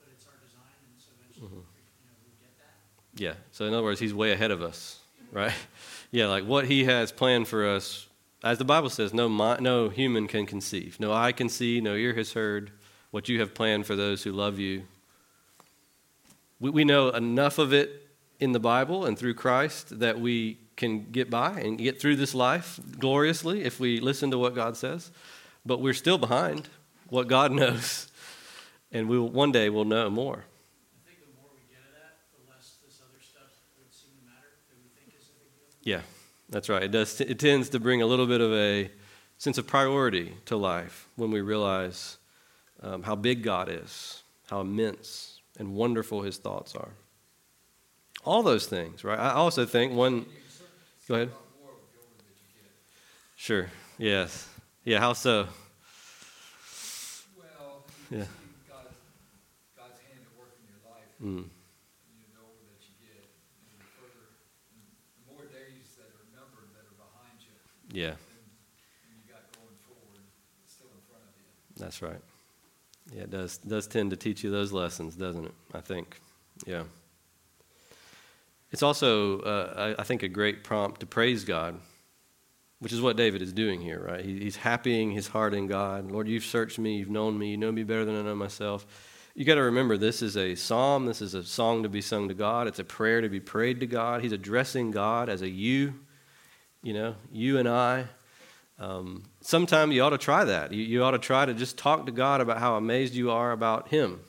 but 0.00 0.08
it's 0.14 0.26
our 0.26 0.32
design, 0.44 0.74
and 0.82 0.98
so 0.98 1.10
eventually, 1.20 1.48
Mhm. 1.48 1.52
you 1.52 2.06
know, 2.06 2.16
we'll 2.24 2.40
get 2.40 2.56
that. 2.58 3.22
Yeah. 3.22 3.34
So 3.52 3.66
in 3.66 3.74
other 3.74 3.82
words, 3.84 4.00
he's 4.00 4.14
way 4.14 4.32
ahead 4.32 4.50
of 4.50 4.62
us, 4.62 4.98
right? 5.32 5.52
Yeah, 6.12 6.26
like 6.26 6.44
what 6.44 6.64
he 6.64 6.86
has 6.86 7.12
planned 7.12 7.46
for 7.46 7.64
us, 7.68 8.08
as 8.42 8.58
the 8.58 8.64
Bible 8.64 8.90
says, 8.90 9.14
no 9.14 9.28
no 9.60 9.90
human 9.90 10.26
can 10.26 10.44
conceive, 10.44 10.98
no 10.98 11.12
eye 11.12 11.30
can 11.30 11.48
see, 11.48 11.80
no 11.80 11.94
ear 11.94 12.14
has 12.14 12.32
heard 12.32 12.72
what 13.12 13.28
you 13.28 13.38
have 13.38 13.54
planned 13.54 13.86
for 13.86 13.94
those 13.94 14.24
who 14.24 14.32
love 14.32 14.58
you. 14.58 14.82
We, 16.58 16.70
we 16.70 16.84
know 16.84 17.10
enough 17.10 17.58
of 17.58 17.72
it 17.72 18.08
in 18.40 18.50
the 18.50 18.58
Bible 18.58 19.04
and 19.06 19.16
through 19.16 19.34
Christ 19.34 20.00
that 20.00 20.18
we 20.18 20.58
can 20.76 21.10
get 21.12 21.30
by 21.30 21.60
and 21.60 21.78
get 21.78 22.00
through 22.00 22.16
this 22.16 22.34
life 22.34 22.80
gloriously 22.98 23.62
if 23.62 23.78
we 23.78 24.00
listen 24.00 24.32
to 24.32 24.38
what 24.38 24.54
God 24.56 24.76
says. 24.76 25.12
But 25.64 25.80
we're 25.80 25.94
still 25.94 26.18
behind 26.18 26.68
what 27.08 27.28
God 27.28 27.52
knows, 27.60 28.09
and 28.92 29.08
we 29.08 29.18
will, 29.18 29.28
one 29.28 29.52
day 29.52 29.70
we'll 29.70 29.84
know 29.84 30.10
more. 30.10 30.44
I 30.44 31.08
think 31.08 31.20
the 31.20 31.40
more 31.40 31.50
we 31.54 31.60
get 31.72 31.80
of 31.86 31.94
that, 31.94 32.18
the 32.32 32.52
less 32.52 32.76
this 32.84 33.00
other 33.00 33.20
stuff 33.22 33.50
would 33.78 33.92
seem 33.94 34.10
to 34.20 34.24
matter 34.26 34.48
that 34.68 34.76
we 34.82 34.88
think 34.98 35.14
is 35.18 35.28
a 35.28 35.38
big 35.38 35.84
deal. 35.84 35.98
Yeah, 35.98 36.02
that's 36.48 36.68
right. 36.68 36.82
It 36.82 36.90
does. 36.90 37.20
It 37.20 37.38
tends 37.38 37.68
to 37.70 37.80
bring 37.80 38.02
a 38.02 38.06
little 38.06 38.26
bit 38.26 38.40
of 38.40 38.52
a 38.52 38.90
sense 39.38 39.58
of 39.58 39.66
priority 39.66 40.34
to 40.46 40.56
life 40.56 41.08
when 41.16 41.30
we 41.30 41.40
realize 41.40 42.18
um, 42.82 43.02
how 43.02 43.14
big 43.14 43.42
God 43.42 43.68
is, 43.70 44.22
how 44.48 44.60
immense 44.60 45.40
and 45.58 45.74
wonderful 45.74 46.22
His 46.22 46.36
thoughts 46.38 46.74
are. 46.74 46.90
All 48.24 48.42
those 48.42 48.66
things, 48.66 49.02
right? 49.04 49.18
I 49.18 49.30
also 49.32 49.64
think 49.64 49.92
one. 49.92 50.26
Go 51.08 51.14
ahead. 51.14 51.30
Sure. 53.36 53.68
Yes. 53.98 54.46
Yeah. 54.84 55.00
How 55.00 55.14
so? 55.14 55.46
Well, 57.38 57.84
Yeah. 58.10 58.24
You, 67.92 68.00
yeah. 68.00 68.10
than 68.10 68.16
than 68.16 69.14
you 69.16 69.32
got 69.32 69.42
going 69.52 69.76
forward, 69.86 70.22
still 70.66 70.88
in 70.88 71.02
front 71.08 71.22
of 71.22 71.30
you. 71.36 71.44
That's 71.76 72.02
right. 72.02 72.20
Yeah, 73.14 73.22
it 73.22 73.30
does 73.30 73.58
does 73.58 73.86
tend 73.86 74.10
to 74.10 74.16
teach 74.16 74.42
you 74.44 74.50
those 74.50 74.72
lessons, 74.72 75.16
doesn't 75.16 75.44
it? 75.44 75.54
I 75.74 75.80
think. 75.80 76.20
Yeah. 76.66 76.84
It's 78.72 78.82
also, 78.84 79.40
uh, 79.40 79.94
I, 79.98 80.02
I 80.02 80.04
think, 80.04 80.22
a 80.22 80.28
great 80.28 80.62
prompt 80.62 81.00
to 81.00 81.06
praise 81.06 81.42
God, 81.44 81.80
which 82.78 82.92
is 82.92 83.00
what 83.00 83.16
David 83.16 83.42
is 83.42 83.52
doing 83.52 83.80
here, 83.80 84.00
right? 84.00 84.24
He, 84.24 84.38
he's 84.38 84.54
happying 84.54 85.10
his 85.10 85.26
heart 85.26 85.54
in 85.54 85.66
God. 85.66 86.12
Lord, 86.12 86.28
you've 86.28 86.44
searched 86.44 86.78
me, 86.78 86.96
you've 86.96 87.10
known 87.10 87.36
me, 87.36 87.50
you 87.50 87.56
know 87.56 87.72
me 87.72 87.82
better 87.82 88.04
than 88.04 88.14
I 88.14 88.22
know 88.22 88.36
myself. 88.36 88.86
You 89.34 89.44
got 89.44 89.54
to 89.54 89.62
remember, 89.62 89.96
this 89.96 90.22
is 90.22 90.36
a 90.36 90.54
psalm. 90.54 91.06
This 91.06 91.22
is 91.22 91.34
a 91.34 91.44
song 91.44 91.84
to 91.84 91.88
be 91.88 92.00
sung 92.00 92.28
to 92.28 92.34
God. 92.34 92.66
It's 92.66 92.78
a 92.78 92.84
prayer 92.84 93.20
to 93.20 93.28
be 93.28 93.40
prayed 93.40 93.80
to 93.80 93.86
God. 93.86 94.22
He's 94.22 94.32
addressing 94.32 94.90
God 94.90 95.28
as 95.28 95.42
a 95.42 95.48
you, 95.48 95.94
you 96.82 96.92
know, 96.92 97.14
you 97.32 97.58
and 97.58 97.68
I. 97.68 98.06
Um, 98.78 99.24
sometime 99.40 99.92
you 99.92 100.02
ought 100.02 100.10
to 100.10 100.18
try 100.18 100.44
that. 100.44 100.72
You, 100.72 100.82
you 100.82 101.04
ought 101.04 101.12
to 101.12 101.18
try 101.18 101.44
to 101.44 101.54
just 101.54 101.78
talk 101.78 102.06
to 102.06 102.12
God 102.12 102.40
about 102.40 102.58
how 102.58 102.76
amazed 102.76 103.14
you 103.14 103.30
are 103.30 103.52
about 103.52 103.88
Him. 103.88 104.20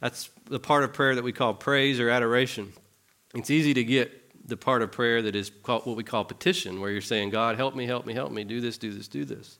That's 0.00 0.30
the 0.46 0.60
part 0.60 0.84
of 0.84 0.92
prayer 0.92 1.14
that 1.14 1.24
we 1.24 1.32
call 1.32 1.52
praise 1.52 2.00
or 2.00 2.08
adoration. 2.08 2.72
It's 3.34 3.50
easy 3.50 3.74
to 3.74 3.84
get 3.84 4.48
the 4.48 4.56
part 4.56 4.82
of 4.82 4.90
prayer 4.92 5.22
that 5.22 5.36
is 5.36 5.50
called 5.50 5.86
what 5.86 5.96
we 5.96 6.04
call 6.04 6.24
petition, 6.24 6.80
where 6.80 6.90
you're 6.90 7.00
saying, 7.00 7.30
God, 7.30 7.56
help 7.56 7.74
me, 7.76 7.86
help 7.86 8.06
me, 8.06 8.14
help 8.14 8.32
me, 8.32 8.44
do 8.44 8.60
this, 8.60 8.78
do 8.78 8.92
this, 8.92 9.08
do 9.08 9.24
this. 9.24 9.58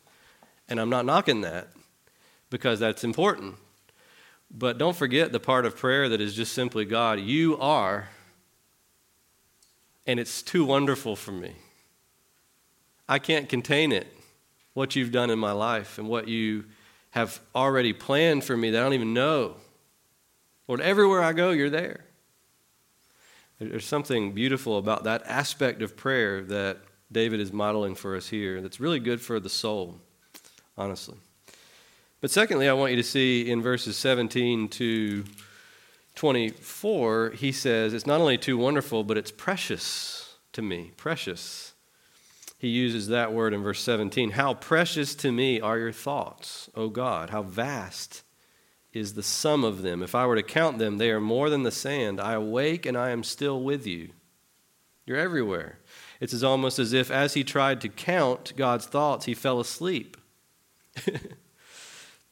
And 0.68 0.81
I'm 0.81 0.90
not 0.90 1.05
knocking 1.05 1.42
that 1.42 1.68
because 2.50 2.81
that's 2.81 3.05
important. 3.05 3.57
But 4.54 4.76
don't 4.76 4.96
forget 4.96 5.32
the 5.32 5.40
part 5.40 5.64
of 5.64 5.76
prayer 5.76 6.08
that 6.10 6.20
is 6.20 6.34
just 6.34 6.52
simply, 6.52 6.84
God, 6.84 7.20
you 7.20 7.56
are, 7.58 8.10
and 10.06 10.20
it's 10.20 10.42
too 10.42 10.64
wonderful 10.64 11.16
for 11.16 11.32
me. 11.32 11.54
I 13.08 13.18
can't 13.18 13.48
contain 13.48 13.92
it, 13.92 14.06
what 14.74 14.94
you've 14.94 15.12
done 15.12 15.30
in 15.30 15.38
my 15.38 15.52
life 15.52 15.98
and 15.98 16.08
what 16.08 16.28
you 16.28 16.64
have 17.10 17.40
already 17.54 17.92
planned 17.92 18.44
for 18.44 18.56
me 18.56 18.70
that 18.70 18.80
I 18.80 18.82
don't 18.84 18.94
even 18.94 19.14
know. 19.14 19.56
Lord, 20.68 20.80
everywhere 20.80 21.22
I 21.22 21.32
go, 21.32 21.50
you're 21.50 21.70
there. 21.70 22.04
There's 23.58 23.84
something 23.84 24.32
beautiful 24.32 24.78
about 24.78 25.04
that 25.04 25.22
aspect 25.26 25.82
of 25.82 25.96
prayer 25.96 26.42
that 26.44 26.78
David 27.10 27.40
is 27.40 27.52
modeling 27.52 27.94
for 27.94 28.16
us 28.16 28.28
here 28.28 28.60
that's 28.60 28.80
really 28.80 28.98
good 28.98 29.20
for 29.20 29.38
the 29.38 29.48
soul, 29.48 30.00
honestly. 30.76 31.16
But 32.22 32.30
secondly, 32.30 32.68
I 32.68 32.72
want 32.72 32.92
you 32.92 32.96
to 32.98 33.02
see 33.02 33.50
in 33.50 33.61
verses 33.61 33.96
17 33.96 34.68
to 34.68 35.24
24, 36.14 37.30
he 37.30 37.50
says, 37.50 37.92
It's 37.92 38.06
not 38.06 38.20
only 38.20 38.38
too 38.38 38.56
wonderful, 38.56 39.02
but 39.02 39.18
it's 39.18 39.32
precious 39.32 40.37
to 40.52 40.62
me. 40.62 40.92
Precious. 40.96 41.74
He 42.58 42.68
uses 42.68 43.08
that 43.08 43.32
word 43.32 43.52
in 43.52 43.64
verse 43.64 43.80
17. 43.80 44.30
How 44.30 44.54
precious 44.54 45.16
to 45.16 45.32
me 45.32 45.61
are 45.61 45.78
your 45.78 45.90
thoughts, 45.90 46.70
O 46.76 46.88
God. 46.90 47.30
How 47.30 47.42
vast 47.42 48.22
is 48.92 49.14
the 49.14 49.22
sum 49.24 49.64
of 49.64 49.82
them. 49.82 50.00
If 50.00 50.14
I 50.14 50.24
were 50.26 50.37
to 50.37 50.44
count 50.44 50.78
them, 50.78 50.98
they 50.98 51.11
are 51.11 51.20
more 51.20 51.50
than 51.50 51.64
the 51.64 51.72
sand. 51.72 52.20
I 52.20 52.35
awake 52.35 52.87
and 52.87 52.96
I 52.96 53.11
am 53.11 53.24
still 53.24 53.61
with 53.64 53.85
you. 53.85 54.11
You're 55.06 55.18
everywhere. 55.18 55.80
It's 56.20 56.35
as 56.35 56.44
almost 56.44 56.78
as 56.78 56.92
if, 56.92 57.11
as 57.11 57.35
he 57.35 57.42
tried 57.42 57.80
to 57.80 57.88
count 57.88 58.52
God's 58.54 58.87
thoughts, 58.87 59.24
he 59.24 59.35
fell 59.35 59.58
asleep 59.58 60.16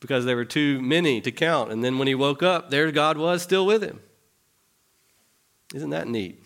because 0.01 0.25
there 0.25 0.37
were 0.37 0.45
too 0.45 0.81
many 0.81 1.21
to 1.21 1.31
count. 1.31 1.71
And 1.71 1.85
then 1.85 1.99
when 1.99 2.09
he 2.09 2.15
woke 2.15 2.43
up, 2.43 2.71
there 2.71 2.91
God 2.91 3.17
was 3.17 3.43
still 3.43 3.67
with 3.67 3.83
him. 3.83 4.01
Isn't 5.75 5.91
that 5.91 6.09
neat? 6.09 6.43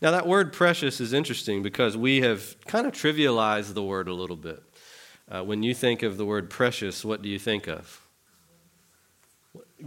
Now, 0.00 0.10
that 0.10 0.26
word 0.26 0.52
precious 0.52 1.00
is 1.00 1.12
interesting 1.12 1.62
because 1.62 1.96
we 1.96 2.22
have 2.22 2.56
kind 2.66 2.86
of 2.86 2.92
trivialized 2.92 3.74
the 3.74 3.82
word 3.82 4.08
a 4.08 4.14
little 4.14 4.36
bit. 4.36 4.62
Uh, 5.30 5.42
when 5.44 5.62
you 5.62 5.74
think 5.74 6.02
of 6.02 6.16
the 6.16 6.24
word 6.24 6.50
precious, 6.50 7.04
what 7.04 7.22
do 7.22 7.28
you 7.28 7.38
think 7.38 7.68
of? 7.68 8.00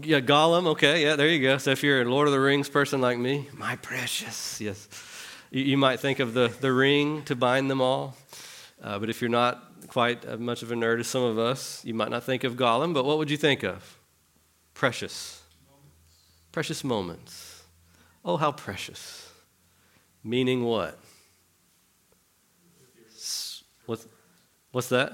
Yeah, 0.01 0.19
Gollum, 0.19 0.67
okay, 0.67 1.03
yeah, 1.03 1.15
there 1.15 1.27
you 1.27 1.41
go. 1.41 1.57
So 1.57 1.71
if 1.71 1.83
you're 1.83 2.01
a 2.01 2.05
Lord 2.05 2.27
of 2.27 2.33
the 2.33 2.39
Rings 2.39 2.69
person 2.69 3.01
like 3.01 3.17
me, 3.17 3.49
my 3.53 3.75
precious, 3.77 4.59
yes. 4.61 4.88
You, 5.51 5.63
you 5.63 5.77
might 5.77 5.99
think 5.99 6.19
of 6.19 6.33
the, 6.33 6.53
the 6.61 6.71
ring 6.71 7.23
to 7.23 7.35
bind 7.35 7.69
them 7.69 7.81
all. 7.81 8.15
Uh, 8.81 8.99
but 8.99 9.09
if 9.09 9.21
you're 9.21 9.29
not 9.29 9.88
quite 9.88 10.25
as 10.25 10.39
much 10.39 10.61
of 10.61 10.71
a 10.71 10.75
nerd 10.75 10.99
as 10.99 11.07
some 11.07 11.23
of 11.23 11.39
us, 11.39 11.83
you 11.85 11.93
might 11.93 12.09
not 12.09 12.23
think 12.23 12.43
of 12.43 12.55
Gollum, 12.55 12.93
but 12.93 13.05
what 13.05 13.17
would 13.17 13.31
you 13.31 13.38
think 13.38 13.63
of? 13.63 13.97
Precious. 14.73 15.41
Precious 16.51 16.83
moments. 16.83 17.63
Oh, 18.23 18.38
how 18.38 18.51
precious. 18.51 19.29
Meaning 20.23 20.63
what? 20.63 20.99
What's, 23.85 24.07
what's 24.71 24.89
that? 24.89 25.13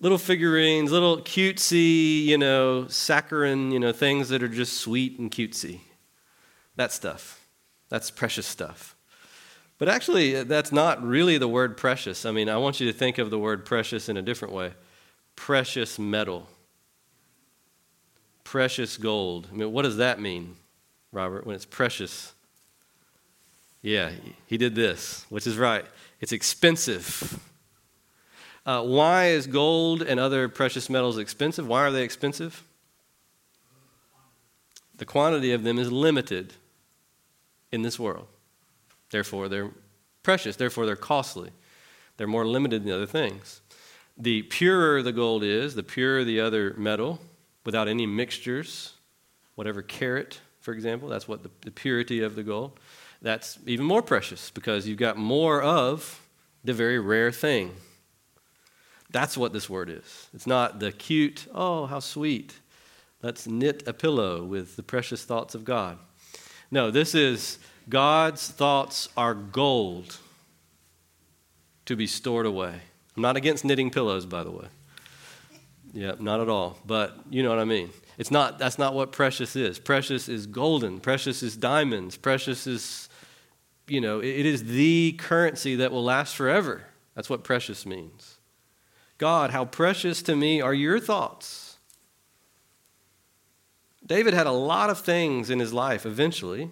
Little 0.00 0.18
figurines, 0.18 0.92
little 0.92 1.18
cutesy, 1.18 2.24
you 2.24 2.38
know, 2.38 2.86
saccharine, 2.86 3.72
you 3.72 3.80
know, 3.80 3.92
things 3.92 4.28
that 4.28 4.42
are 4.42 4.48
just 4.48 4.74
sweet 4.74 5.18
and 5.18 5.30
cutesy. 5.30 5.80
That 6.76 6.92
stuff. 6.92 7.40
That's 7.88 8.10
precious 8.10 8.46
stuff. 8.46 8.94
But 9.78 9.88
actually, 9.88 10.42
that's 10.42 10.72
not 10.72 11.02
really 11.02 11.38
the 11.38 11.48
word 11.48 11.76
precious. 11.76 12.26
I 12.26 12.32
mean, 12.32 12.48
I 12.48 12.56
want 12.56 12.80
you 12.80 12.86
to 12.90 12.92
think 12.92 13.18
of 13.18 13.30
the 13.30 13.38
word 13.38 13.64
precious 13.64 14.08
in 14.08 14.16
a 14.16 14.22
different 14.22 14.52
way 14.52 14.72
precious 15.36 16.00
metal, 16.00 16.48
precious 18.42 18.96
gold. 18.96 19.46
I 19.52 19.54
mean, 19.54 19.72
what 19.72 19.82
does 19.82 19.98
that 19.98 20.20
mean, 20.20 20.56
Robert, 21.12 21.46
when 21.46 21.54
it's 21.54 21.64
precious? 21.64 22.34
Yeah, 23.80 24.10
he 24.46 24.58
did 24.58 24.74
this, 24.74 25.24
which 25.28 25.46
is 25.46 25.56
right. 25.56 25.84
It's 26.20 26.32
expensive. 26.32 27.38
Uh, 28.66 28.82
why 28.82 29.28
is 29.28 29.46
gold 29.46 30.02
and 30.02 30.18
other 30.18 30.48
precious 30.48 30.90
metals 30.90 31.18
expensive? 31.18 31.68
Why 31.68 31.82
are 31.82 31.92
they 31.92 32.02
expensive? 32.02 32.64
The 34.96 35.06
quantity 35.06 35.52
of 35.52 35.62
them 35.62 35.78
is 35.78 35.92
limited 35.92 36.54
in 37.70 37.82
this 37.82 37.98
world. 37.98 38.26
Therefore, 39.10 39.48
they're 39.48 39.70
precious. 40.22 40.56
Therefore, 40.56 40.86
they're 40.86 40.96
costly. 40.96 41.50
They're 42.16 42.26
more 42.26 42.46
limited 42.46 42.84
than 42.84 42.92
other 42.92 43.06
things. 43.06 43.60
The 44.16 44.42
purer 44.42 45.02
the 45.02 45.12
gold 45.12 45.44
is, 45.44 45.74
the 45.74 45.82
purer 45.82 46.24
the 46.24 46.40
other 46.40 46.74
metal, 46.76 47.20
without 47.64 47.86
any 47.88 48.06
mixtures, 48.06 48.94
whatever 49.54 49.82
carat, 49.82 50.40
for 50.60 50.72
example, 50.72 51.08
that's 51.08 51.28
what 51.28 51.42
the, 51.42 51.50
the 51.62 51.70
purity 51.70 52.20
of 52.20 52.34
the 52.34 52.42
gold. 52.42 52.78
That's 53.22 53.58
even 53.66 53.86
more 53.86 54.02
precious 54.02 54.50
because 54.50 54.86
you've 54.86 54.98
got 54.98 55.16
more 55.16 55.62
of 55.62 56.20
the 56.64 56.72
very 56.72 56.98
rare 56.98 57.32
thing. 57.32 57.74
That's 59.10 59.38
what 59.38 59.52
this 59.52 59.70
word 59.70 59.88
is. 59.88 60.28
It's 60.34 60.46
not 60.46 60.80
the 60.80 60.92
cute, 60.92 61.46
oh, 61.54 61.86
how 61.86 62.00
sweet. 62.00 62.54
Let's 63.22 63.46
knit 63.46 63.82
a 63.86 63.92
pillow 63.92 64.44
with 64.44 64.76
the 64.76 64.82
precious 64.82 65.24
thoughts 65.24 65.54
of 65.54 65.64
God. 65.64 65.98
No, 66.70 66.90
this 66.90 67.14
is 67.14 67.58
God's 67.88 68.48
thoughts 68.48 69.08
are 69.16 69.34
gold 69.34 70.18
to 71.86 71.96
be 71.96 72.06
stored 72.06 72.46
away. 72.46 72.74
I'm 73.16 73.22
not 73.22 73.36
against 73.36 73.64
knitting 73.64 73.90
pillows, 73.90 74.26
by 74.26 74.44
the 74.44 74.50
way. 74.50 74.66
Yeah, 75.94 76.12
not 76.18 76.40
at 76.40 76.48
all. 76.48 76.78
But 76.84 77.18
you 77.30 77.42
know 77.42 77.48
what 77.48 77.58
I 77.58 77.64
mean. 77.64 77.90
It's 78.18 78.30
not 78.30 78.58
that's 78.58 78.78
not 78.78 78.94
what 78.94 79.12
precious 79.12 79.56
is. 79.56 79.78
Precious 79.78 80.28
is 80.28 80.46
golden. 80.46 81.00
Precious 81.00 81.42
is 81.42 81.56
diamonds. 81.56 82.16
Precious 82.16 82.66
is 82.66 83.08
you 83.86 84.00
know, 84.02 84.20
it 84.20 84.44
is 84.44 84.64
the 84.64 85.12
currency 85.18 85.76
that 85.76 85.90
will 85.90 86.04
last 86.04 86.36
forever. 86.36 86.84
That's 87.14 87.30
what 87.30 87.42
precious 87.42 87.86
means. 87.86 88.38
God, 89.16 89.50
how 89.50 89.64
precious 89.64 90.22
to 90.22 90.36
me 90.36 90.60
are 90.60 90.74
your 90.74 91.00
thoughts. 91.00 91.78
David 94.06 94.34
had 94.34 94.46
a 94.46 94.52
lot 94.52 94.90
of 94.90 95.00
things 95.00 95.50
in 95.50 95.58
his 95.58 95.72
life 95.72 96.06
eventually 96.06 96.70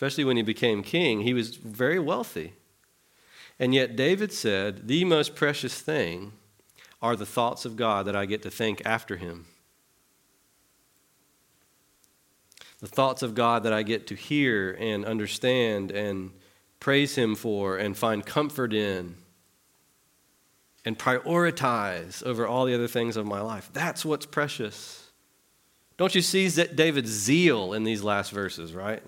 especially 0.00 0.24
when 0.24 0.38
he 0.38 0.42
became 0.42 0.82
king, 0.82 1.20
he 1.20 1.34
was 1.34 1.56
very 1.56 1.98
wealthy. 1.98 2.54
And 3.58 3.74
yet, 3.74 3.96
David 3.96 4.32
said, 4.32 4.88
The 4.88 5.04
most 5.04 5.34
precious 5.34 5.78
thing 5.78 6.32
are 7.02 7.14
the 7.14 7.26
thoughts 7.26 7.66
of 7.66 7.76
God 7.76 8.06
that 8.06 8.16
I 8.16 8.24
get 8.24 8.40
to 8.44 8.50
think 8.50 8.80
after 8.86 9.18
him. 9.18 9.44
The 12.78 12.86
thoughts 12.86 13.22
of 13.22 13.34
God 13.34 13.62
that 13.64 13.74
I 13.74 13.82
get 13.82 14.06
to 14.06 14.14
hear 14.14 14.74
and 14.80 15.04
understand 15.04 15.90
and 15.90 16.30
praise 16.78 17.14
him 17.14 17.34
for 17.34 17.76
and 17.76 17.94
find 17.94 18.24
comfort 18.24 18.72
in 18.72 19.16
and 20.82 20.98
prioritize 20.98 22.24
over 22.24 22.46
all 22.46 22.64
the 22.64 22.74
other 22.74 22.88
things 22.88 23.18
of 23.18 23.26
my 23.26 23.42
life. 23.42 23.68
That's 23.74 24.02
what's 24.02 24.24
precious. 24.24 25.10
Don't 25.98 26.14
you 26.14 26.22
see 26.22 26.48
David's 26.48 27.10
zeal 27.10 27.74
in 27.74 27.84
these 27.84 28.02
last 28.02 28.30
verses, 28.30 28.72
right? 28.72 29.02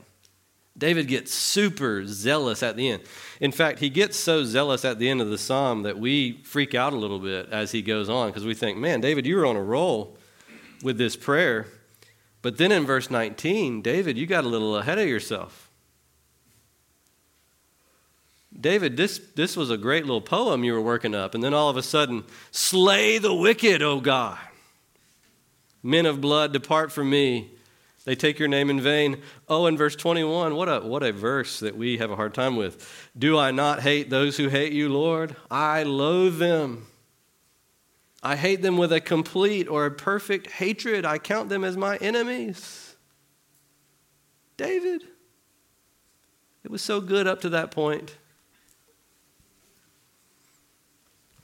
David 0.76 1.06
gets 1.06 1.32
super 1.34 2.06
zealous 2.06 2.62
at 2.62 2.76
the 2.76 2.88
end. 2.88 3.02
In 3.40 3.52
fact, 3.52 3.78
he 3.78 3.90
gets 3.90 4.18
so 4.18 4.44
zealous 4.44 4.84
at 4.84 4.98
the 4.98 5.08
end 5.08 5.20
of 5.20 5.28
the 5.28 5.36
psalm 5.36 5.82
that 5.82 5.98
we 5.98 6.40
freak 6.44 6.74
out 6.74 6.92
a 6.92 6.96
little 6.96 7.18
bit 7.18 7.48
as 7.50 7.72
he 7.72 7.82
goes 7.82 8.08
on 8.08 8.28
because 8.28 8.46
we 8.46 8.54
think, 8.54 8.78
man, 8.78 9.00
David, 9.00 9.26
you 9.26 9.36
were 9.36 9.46
on 9.46 9.56
a 9.56 9.62
roll 9.62 10.16
with 10.82 10.96
this 10.96 11.14
prayer. 11.14 11.66
But 12.40 12.56
then 12.56 12.72
in 12.72 12.86
verse 12.86 13.10
19, 13.10 13.82
David, 13.82 14.16
you 14.16 14.26
got 14.26 14.44
a 14.44 14.48
little 14.48 14.76
ahead 14.76 14.98
of 14.98 15.06
yourself. 15.06 15.70
David, 18.58 18.96
this, 18.96 19.18
this 19.34 19.56
was 19.56 19.70
a 19.70 19.76
great 19.76 20.04
little 20.04 20.20
poem 20.20 20.64
you 20.64 20.72
were 20.72 20.80
working 20.80 21.14
up, 21.14 21.34
and 21.34 21.42
then 21.42 21.54
all 21.54 21.70
of 21.70 21.76
a 21.76 21.82
sudden, 21.82 22.24
slay 22.50 23.18
the 23.18 23.34
wicked, 23.34 23.82
O 23.82 24.00
God. 24.00 24.38
Men 25.82 26.06
of 26.06 26.20
blood, 26.20 26.52
depart 26.52 26.92
from 26.92 27.10
me. 27.10 27.51
They 28.04 28.16
take 28.16 28.38
your 28.38 28.48
name 28.48 28.68
in 28.68 28.80
vain. 28.80 29.22
Oh, 29.48 29.66
in 29.66 29.76
verse 29.76 29.94
21, 29.94 30.56
what 30.56 30.68
a, 30.68 30.80
what 30.80 31.02
a 31.02 31.12
verse 31.12 31.60
that 31.60 31.76
we 31.76 31.98
have 31.98 32.10
a 32.10 32.16
hard 32.16 32.34
time 32.34 32.56
with. 32.56 33.10
Do 33.16 33.38
I 33.38 33.52
not 33.52 33.80
hate 33.80 34.10
those 34.10 34.36
who 34.36 34.48
hate 34.48 34.72
you, 34.72 34.88
Lord? 34.88 35.36
I 35.50 35.84
loathe 35.84 36.38
them. 36.38 36.86
I 38.22 38.36
hate 38.36 38.62
them 38.62 38.76
with 38.76 38.92
a 38.92 39.00
complete 39.00 39.68
or 39.68 39.86
a 39.86 39.90
perfect 39.90 40.50
hatred. 40.50 41.04
I 41.04 41.18
count 41.18 41.48
them 41.48 41.64
as 41.64 41.76
my 41.76 41.96
enemies. 41.96 42.96
David, 44.56 45.02
it 46.64 46.70
was 46.70 46.82
so 46.82 47.00
good 47.00 47.26
up 47.26 47.40
to 47.42 47.48
that 47.50 47.70
point. 47.70 48.16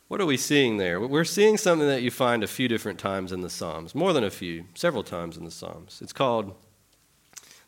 What 0.09 0.23
are 0.23 0.27
we 0.27 0.39
seeing 0.39 0.79
there? 0.79 0.99
We're 0.99 1.25
seeing 1.25 1.59
something 1.59 1.87
that 1.87 2.01
you 2.01 2.11
find 2.11 2.43
a 2.43 2.47
few 2.47 2.67
different 2.67 2.99
times 2.99 3.31
in 3.31 3.43
the 3.43 3.51
Psalms, 3.51 3.95
more 3.95 4.15
than 4.15 4.25
a 4.25 4.31
few, 4.31 4.65
several 4.75 5.03
times 5.03 5.37
in 5.37 5.45
the 5.45 5.51
Psalms. 5.51 6.01
It's 6.03 6.15
called, 6.15 6.55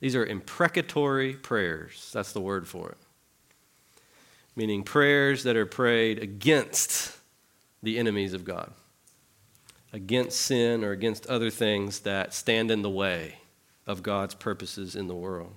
these 0.01 0.17
are 0.17 0.25
imprecatory 0.25 1.35
prayers. 1.35 2.11
That's 2.15 2.33
the 2.33 2.41
word 2.41 2.67
for 2.67 2.89
it. 2.89 2.99
Meaning 4.57 4.85
prayers 4.85 5.43
that 5.43 5.55
are 5.55 5.67
prayed 5.67 6.19
against 6.19 7.19
the 7.83 7.99
enemies 7.99 8.33
of 8.33 8.47
God, 8.47 8.73
against 9.93 10.41
sin 10.41 10.83
or 10.83 10.93
against 10.93 11.27
other 11.27 11.51
things 11.51 12.01
that 12.01 12.33
stand 12.33 12.71
in 12.71 12.81
the 12.81 12.91
way 12.91 13.37
of 13.87 14.03
God's 14.03 14.35
purposes 14.35 14.97
in 14.97 15.09
the 15.09 15.15
world. 15.15 15.55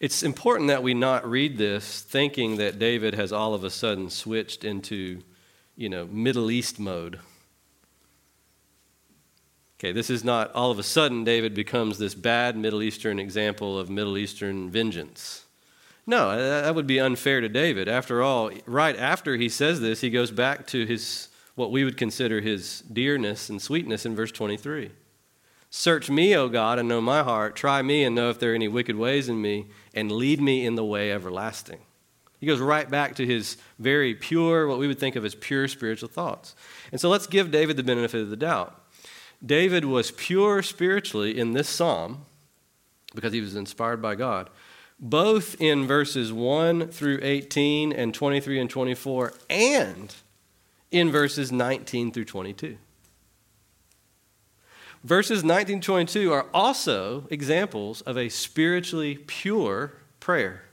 It's 0.00 0.22
important 0.22 0.68
that 0.68 0.82
we 0.82 0.94
not 0.94 1.28
read 1.28 1.58
this 1.58 2.02
thinking 2.02 2.58
that 2.58 2.78
David 2.78 3.14
has 3.14 3.32
all 3.32 3.52
of 3.54 3.64
a 3.64 3.70
sudden 3.70 4.10
switched 4.10 4.64
into, 4.64 5.22
you 5.76 5.88
know, 5.88 6.06
Middle 6.06 6.50
East 6.52 6.78
mode. 6.78 7.18
Okay, 9.78 9.90
this 9.90 10.08
is 10.08 10.22
not 10.22 10.52
all 10.52 10.70
of 10.70 10.78
a 10.78 10.84
sudden 10.84 11.24
David 11.24 11.54
becomes 11.54 11.98
this 11.98 12.14
bad 12.14 12.56
Middle 12.56 12.82
Eastern 12.82 13.18
example 13.18 13.78
of 13.78 13.90
Middle 13.90 14.18
Eastern 14.18 14.70
vengeance. 14.70 15.44
No, 16.06 16.36
that 16.36 16.74
would 16.74 16.86
be 16.86 17.00
unfair 17.00 17.40
to 17.40 17.48
David. 17.48 17.88
After 17.88 18.22
all, 18.22 18.50
right 18.66 18.96
after 18.96 19.36
he 19.36 19.48
says 19.48 19.80
this, 19.80 20.00
he 20.00 20.10
goes 20.10 20.30
back 20.30 20.66
to 20.68 20.86
his 20.86 21.28
what 21.54 21.72
we 21.72 21.82
would 21.82 21.96
consider 21.96 22.40
his 22.40 22.82
dearness 22.82 23.50
and 23.50 23.60
sweetness 23.60 24.06
in 24.06 24.14
verse 24.14 24.30
23. 24.30 24.92
Search 25.70 26.08
me, 26.10 26.34
O 26.34 26.48
God, 26.48 26.78
and 26.78 26.88
know 26.88 27.00
my 27.00 27.22
heart. 27.22 27.54
Try 27.54 27.82
me 27.82 28.02
and 28.04 28.14
know 28.14 28.30
if 28.30 28.38
there 28.38 28.52
are 28.52 28.54
any 28.54 28.68
wicked 28.68 28.96
ways 28.96 29.28
in 29.28 29.40
me, 29.42 29.66
and 29.92 30.10
lead 30.10 30.40
me 30.40 30.64
in 30.64 30.76
the 30.76 30.84
way 30.84 31.12
everlasting. 31.12 31.80
He 32.40 32.46
goes 32.46 32.60
right 32.60 32.88
back 32.88 33.14
to 33.16 33.26
his 33.26 33.56
very 33.78 34.14
pure, 34.14 34.66
what 34.66 34.78
we 34.78 34.86
would 34.86 34.98
think 34.98 35.16
of 35.16 35.24
as 35.24 35.34
pure 35.34 35.68
spiritual 35.68 36.08
thoughts. 36.08 36.54
And 36.92 37.00
so 37.00 37.08
let's 37.08 37.26
give 37.26 37.50
David 37.50 37.76
the 37.76 37.82
benefit 37.82 38.22
of 38.22 38.30
the 38.30 38.36
doubt. 38.36 38.80
David 39.44 39.84
was 39.84 40.10
pure 40.12 40.62
spiritually 40.62 41.38
in 41.38 41.52
this 41.52 41.68
psalm 41.68 42.26
because 43.14 43.32
he 43.32 43.40
was 43.40 43.56
inspired 43.56 44.00
by 44.00 44.14
God. 44.14 44.50
both 45.00 45.60
in 45.60 45.86
verses 45.86 46.32
1 46.32 46.88
through 46.88 47.20
18 47.22 47.92
and 47.92 48.12
23 48.12 48.60
and 48.60 48.70
24, 48.70 49.34
and 49.48 50.14
in 50.90 51.10
verses 51.10 51.52
19 51.52 52.12
through 52.12 52.24
22. 52.24 52.78
Verses 55.08 55.42
19 55.42 55.80
22 55.80 56.30
are 56.30 56.44
also 56.52 57.26
examples 57.30 58.02
of 58.02 58.18
a 58.18 58.28
spiritually 58.28 59.16
pure 59.16 59.94
prayer. 60.20 60.64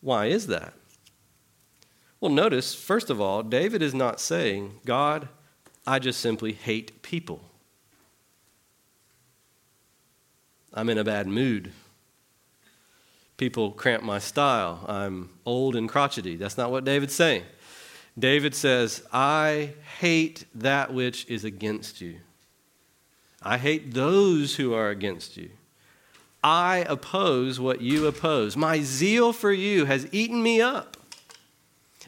Why 0.00 0.26
is 0.26 0.46
that? 0.46 0.72
Well, 2.20 2.32
notice, 2.32 2.74
first 2.74 3.10
of 3.10 3.20
all, 3.20 3.42
David 3.42 3.82
is 3.82 3.92
not 3.92 4.18
saying, 4.18 4.80
God, 4.86 5.28
I 5.86 5.98
just 5.98 6.20
simply 6.20 6.52
hate 6.52 7.02
people. 7.02 7.42
I'm 10.72 10.88
in 10.88 10.96
a 10.96 11.04
bad 11.04 11.26
mood. 11.26 11.72
People 13.36 13.72
cramp 13.72 14.02
my 14.02 14.20
style. 14.20 14.86
I'm 14.88 15.28
old 15.44 15.76
and 15.76 15.86
crotchety. 15.86 16.36
That's 16.36 16.56
not 16.56 16.70
what 16.70 16.86
David's 16.86 17.14
saying. 17.14 17.42
David 18.18 18.54
says, 18.54 19.02
I 19.12 19.74
hate 19.98 20.44
that 20.54 20.92
which 20.92 21.26
is 21.28 21.44
against 21.44 22.00
you. 22.00 22.16
I 23.42 23.58
hate 23.58 23.94
those 23.94 24.56
who 24.56 24.74
are 24.74 24.90
against 24.90 25.36
you. 25.36 25.50
I 26.42 26.78
oppose 26.88 27.60
what 27.60 27.80
you 27.80 28.06
oppose. 28.06 28.56
My 28.56 28.80
zeal 28.80 29.32
for 29.32 29.52
you 29.52 29.84
has 29.84 30.08
eaten 30.12 30.42
me 30.42 30.60
up. 30.60 30.96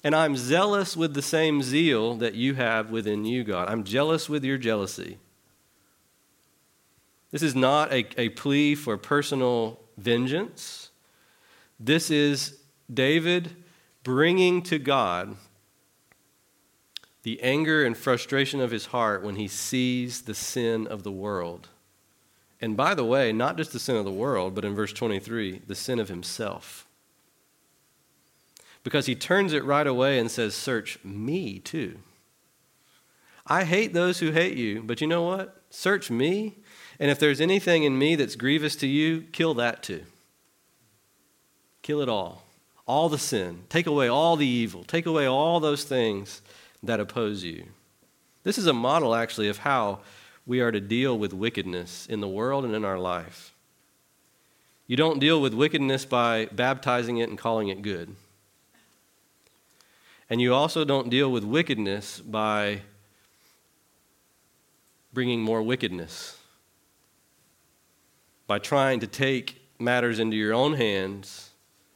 And 0.05 0.17
I'm 0.17 0.37
zealous 0.37 0.97
with 0.97 1.15
the 1.15 1.23
same 1.23 1.63
zeal 1.63 2.17
that 2.17 2.35
you 2.35 2.55
have 2.55 2.91
within 2.91 3.25
you, 3.25 3.45
God. 3.45 3.69
I'm 3.69 3.85
jealous 3.85 4.29
with 4.29 4.45
your 4.45 4.59
jealousy. 4.59 5.19
This 7.31 7.43
is 7.43 7.55
not 7.55 7.93
a, 7.93 8.21
a 8.21 8.31
plea 8.31 8.75
for 8.75 8.97
personal 8.99 9.81
vengeance. 9.97 10.91
This 11.79 12.11
is 12.11 12.59
David 12.93 13.57
bringing 14.03 14.63
to 14.63 14.79
God 14.79 15.37
the 17.23 17.41
anger 17.43 17.85
and 17.85 17.97
frustration 17.97 18.61
of 18.61 18.71
his 18.71 18.87
heart 18.87 19.23
when 19.23 19.37
he 19.37 19.49
sees 19.49 20.23
the 20.23 20.35
sin 20.35 20.87
of 20.87 21.03
the 21.03 21.13
world. 21.13 21.69
And 22.61 22.77
by 22.77 22.95
the 22.95 23.05
way, 23.05 23.33
not 23.33 23.57
just 23.57 23.73
the 23.73 23.79
sin 23.79 23.97
of 23.97 24.05
the 24.05 24.11
world, 24.11 24.55
but 24.55 24.65
in 24.65 24.75
verse 24.75 24.93
23, 24.93 25.63
the 25.67 25.75
sin 25.75 25.99
of 25.99 26.09
himself. 26.09 26.87
Because 28.85 29.07
he 29.07 29.15
turns 29.15 29.53
it 29.53 29.65
right 29.65 29.87
away 29.87 30.19
and 30.19 30.31
says, 30.31 30.55
Search 30.55 30.99
me 31.05 31.59
too. 31.59 31.99
I 33.47 33.65
hate 33.65 33.93
those 33.93 34.21
who 34.21 34.31
hate 34.31 34.57
you, 34.57 34.83
but 34.83 35.01
you 35.01 35.07
know 35.07 35.23
what? 35.23 35.63
Search 35.71 36.11
me, 36.11 36.59
and 37.01 37.11
if 37.11 37.19
there's 37.19 37.41
anything 37.41 37.83
in 37.83 37.99
me 37.99 38.15
that's 38.15 38.37
grievous 38.37 38.77
to 38.77 38.87
you, 38.87 39.23
kill 39.33 39.55
that 39.55 39.83
too. 39.83 40.03
Kill 41.83 42.01
it 42.01 42.09
all. 42.09 42.45
All 42.87 43.09
the 43.09 43.19
sin. 43.19 43.65
Take 43.69 43.87
away 43.87 44.09
all 44.09 44.37
the 44.37 44.47
evil. 44.47 44.85
Take 44.85 45.07
away 45.07 45.27
all 45.27 45.59
those 45.59 45.85
things 45.85 46.43
that 46.83 47.01
oppose 47.01 47.45
you. 47.45 47.67
This 48.43 48.59
is 48.59 48.67
a 48.67 48.73
model, 48.73 49.15
actually, 49.15 49.49
of 49.49 49.59
how 49.59 50.01
we 50.47 50.61
are 50.61 50.73
to 50.73 50.81
deal 50.81 51.19
with 51.19 51.33
wickedness 51.33 52.07
in 52.07 52.21
the 52.21 52.29
world 52.29 52.65
and 52.65 52.75
in 52.75 52.85
our 52.85 52.99
life. 52.99 53.55
You 54.87 54.97
don't 54.97 55.21
deal 55.21 55.41
with 55.41 55.55
wickedness 55.55 56.05
by 56.05 56.47
baptizing 56.47 57.19
it 57.19 57.29
and 57.29 57.39
calling 57.39 57.69
it 57.69 57.83
good. 57.83 58.17
And 60.29 60.41
you 60.41 60.55
also 60.55 60.85
don't 60.85 61.11
deal 61.11 61.31
with 61.31 61.45
wickedness 61.45 62.21
by 62.21 62.81
bringing 65.13 65.43
more 65.43 65.63
wickedness, 65.63 66.39
by 68.47 68.59
trying 68.59 69.01
to 69.01 69.07
take 69.07 69.61
matters 69.79 70.19
into 70.19 70.37
your 70.37 70.55
own 70.55 70.75
hands 70.75 71.51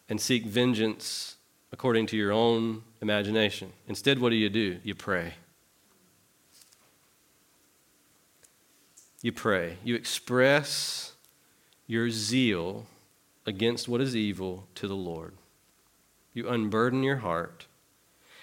and 0.08 0.20
seek 0.20 0.44
vengeance 0.44 1.35
according 1.72 2.06
to 2.06 2.16
your 2.16 2.32
own 2.32 2.82
imagination. 3.00 3.72
Instead, 3.88 4.18
what 4.18 4.30
do 4.30 4.36
you 4.36 4.48
do? 4.48 4.78
You 4.82 4.94
pray. 4.94 5.34
You 9.22 9.32
pray. 9.32 9.78
You 9.82 9.94
express 9.94 11.12
your 11.86 12.10
zeal 12.10 12.86
against 13.46 13.88
what 13.88 14.00
is 14.00 14.14
evil 14.14 14.66
to 14.74 14.88
the 14.88 14.96
Lord. 14.96 15.34
You 16.34 16.48
unburden 16.48 17.02
your 17.02 17.16
heart. 17.16 17.66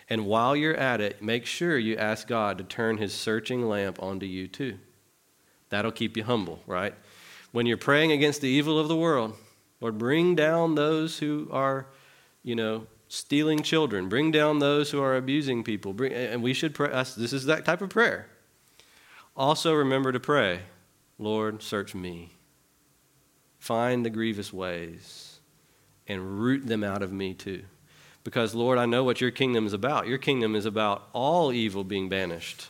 And 0.09 0.26
while 0.26 0.55
you're 0.55 0.76
at 0.76 1.01
it, 1.01 1.21
make 1.21 1.45
sure 1.45 1.78
you 1.78 1.95
ask 1.95 2.28
God 2.28 2.57
to 2.57 2.63
turn 2.63 2.97
his 2.97 3.13
searching 3.13 3.67
lamp 3.67 4.01
onto 4.01 4.26
you 4.26 4.47
too. 4.47 4.78
That'll 5.69 5.91
keep 5.91 6.17
you 6.17 6.24
humble, 6.24 6.59
right? 6.67 6.93
When 7.51 7.65
you're 7.65 7.78
praying 7.78 8.11
against 8.11 8.41
the 8.41 8.49
evil 8.49 8.80
of 8.80 8.88
the 8.88 8.95
world, 8.95 9.36
Lord, 9.80 9.97
bring 9.97 10.36
down 10.36 10.76
those 10.76 11.19
who 11.19 11.47
are, 11.51 11.88
you 12.43 12.55
know, 12.55 12.88
stealing 13.14 13.61
children. 13.61 14.09
Bring 14.09 14.32
down 14.32 14.57
those 14.57 14.89
who 14.89 14.99
are 14.99 15.16
abusing 15.16 15.64
people. 15.64 15.93
Bring, 15.93 16.11
and 16.14 16.41
we 16.41 16.51
should 16.51 16.74
pray. 16.74 16.89
This 16.89 17.32
is 17.32 17.45
that 17.45 17.64
type 17.64 17.82
of 17.82 17.89
prayer. 17.89 18.28
Also, 19.38 19.74
remember 19.74 20.11
to 20.11 20.20
pray 20.20 20.61
Lord, 21.20 21.61
search 21.61 21.93
me. 21.93 22.32
Find 23.59 24.03
the 24.03 24.09
grievous 24.09 24.51
ways 24.51 25.39
and 26.07 26.41
root 26.41 26.66
them 26.66 26.84
out 26.84 27.03
of 27.03 27.14
me 27.14 27.36
too. 27.36 27.64
Because, 28.24 28.55
Lord, 28.55 28.80
I 28.80 28.88
know 28.88 29.03
what 29.03 29.22
your 29.22 29.32
kingdom 29.32 29.68
is 29.68 29.74
about. 29.74 30.07
Your 30.07 30.18
kingdom 30.18 30.55
is 30.55 30.66
about 30.66 31.07
all 31.14 31.53
evil 31.53 31.84
being 31.84 32.09
banished 32.09 32.70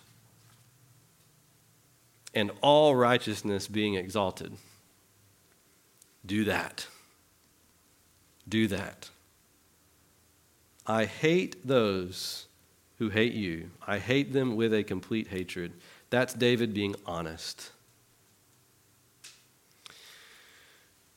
and 2.33 2.51
all 2.61 2.95
righteousness 2.95 3.67
being 3.67 3.95
exalted. 3.95 4.53
Do 6.25 6.43
that. 6.43 6.87
Do 8.47 8.67
that. 8.67 9.09
I 10.85 11.05
hate 11.05 11.65
those 11.67 12.47
who 12.99 13.09
hate 13.09 13.33
you. 13.33 13.69
I 13.85 13.99
hate 13.99 14.33
them 14.33 14.55
with 14.55 14.73
a 14.73 14.83
complete 14.83 15.27
hatred. 15.27 15.73
That's 16.09 16.33
David 16.33 16.73
being 16.73 16.95
honest. 17.05 17.71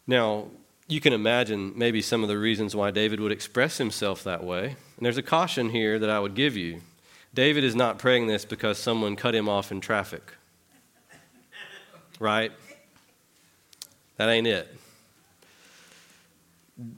Now, 0.06 0.46
you 0.88 1.00
can 1.00 1.12
imagine 1.12 1.72
maybe 1.76 2.00
some 2.00 2.22
of 2.22 2.28
the 2.28 2.38
reasons 2.38 2.76
why 2.76 2.92
David 2.92 3.18
would 3.20 3.32
express 3.32 3.78
himself 3.78 4.22
that 4.24 4.44
way. 4.44 4.66
And 4.66 5.04
there's 5.04 5.18
a 5.18 5.22
caution 5.22 5.70
here 5.70 5.98
that 5.98 6.08
I 6.08 6.20
would 6.20 6.34
give 6.34 6.56
you. 6.56 6.80
David 7.34 7.64
is 7.64 7.74
not 7.74 7.98
praying 7.98 8.28
this 8.28 8.44
because 8.44 8.78
someone 8.78 9.16
cut 9.16 9.34
him 9.34 9.48
off 9.48 9.72
in 9.72 9.80
traffic. 9.80 10.32
Right? 12.18 12.52
That 14.16 14.28
ain't 14.28 14.46
it. 14.46 14.74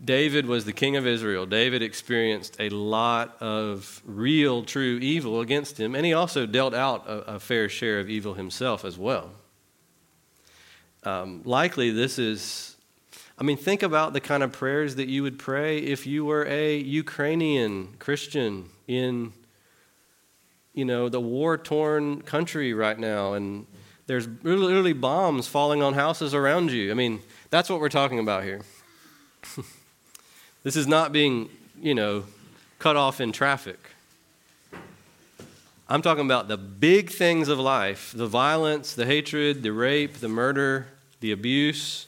David 0.04 0.46
was 0.46 0.64
the 0.64 0.72
king 0.72 0.96
of 0.96 1.06
Israel. 1.06 1.46
David 1.46 1.82
experienced 1.82 2.56
a 2.58 2.68
lot 2.68 3.36
of 3.40 4.02
real, 4.04 4.64
true 4.64 4.98
evil 5.00 5.40
against 5.40 5.78
him, 5.78 5.94
and 5.94 6.04
he 6.04 6.12
also 6.12 6.46
dealt 6.46 6.74
out 6.74 7.06
a, 7.06 7.34
a 7.34 7.40
fair 7.40 7.68
share 7.68 8.00
of 8.00 8.10
evil 8.10 8.34
himself 8.34 8.84
as 8.84 8.98
well. 8.98 9.30
Um, 11.04 11.42
likely, 11.44 11.92
this 11.92 12.18
is, 12.18 12.76
I 13.38 13.44
mean, 13.44 13.56
think 13.56 13.84
about 13.84 14.14
the 14.14 14.20
kind 14.20 14.42
of 14.42 14.50
prayers 14.50 14.96
that 14.96 15.08
you 15.08 15.22
would 15.22 15.38
pray 15.38 15.78
if 15.78 16.08
you 16.08 16.24
were 16.24 16.44
a 16.46 16.76
Ukrainian 16.76 17.94
Christian 18.00 18.70
in, 18.88 19.32
you 20.74 20.84
know, 20.84 21.08
the 21.08 21.20
war 21.20 21.56
torn 21.56 22.22
country 22.22 22.74
right 22.74 22.98
now, 22.98 23.34
and 23.34 23.64
there's 24.08 24.26
literally 24.42 24.92
bombs 24.92 25.46
falling 25.46 25.84
on 25.84 25.94
houses 25.94 26.34
around 26.34 26.72
you. 26.72 26.90
I 26.90 26.94
mean, 26.94 27.20
that's 27.50 27.70
what 27.70 27.78
we're 27.78 27.88
talking 27.88 28.18
about 28.18 28.42
here. 28.42 28.62
this 30.62 30.76
is 30.76 30.86
not 30.86 31.12
being, 31.12 31.48
you 31.80 31.94
know, 31.94 32.24
cut 32.78 32.96
off 32.96 33.20
in 33.20 33.32
traffic. 33.32 33.78
I'm 35.88 36.02
talking 36.02 36.24
about 36.24 36.48
the 36.48 36.58
big 36.58 37.10
things 37.10 37.48
of 37.48 37.58
life 37.58 38.12
the 38.14 38.26
violence, 38.26 38.94
the 38.94 39.06
hatred, 39.06 39.62
the 39.62 39.72
rape, 39.72 40.14
the 40.14 40.28
murder, 40.28 40.88
the 41.20 41.32
abuse. 41.32 42.06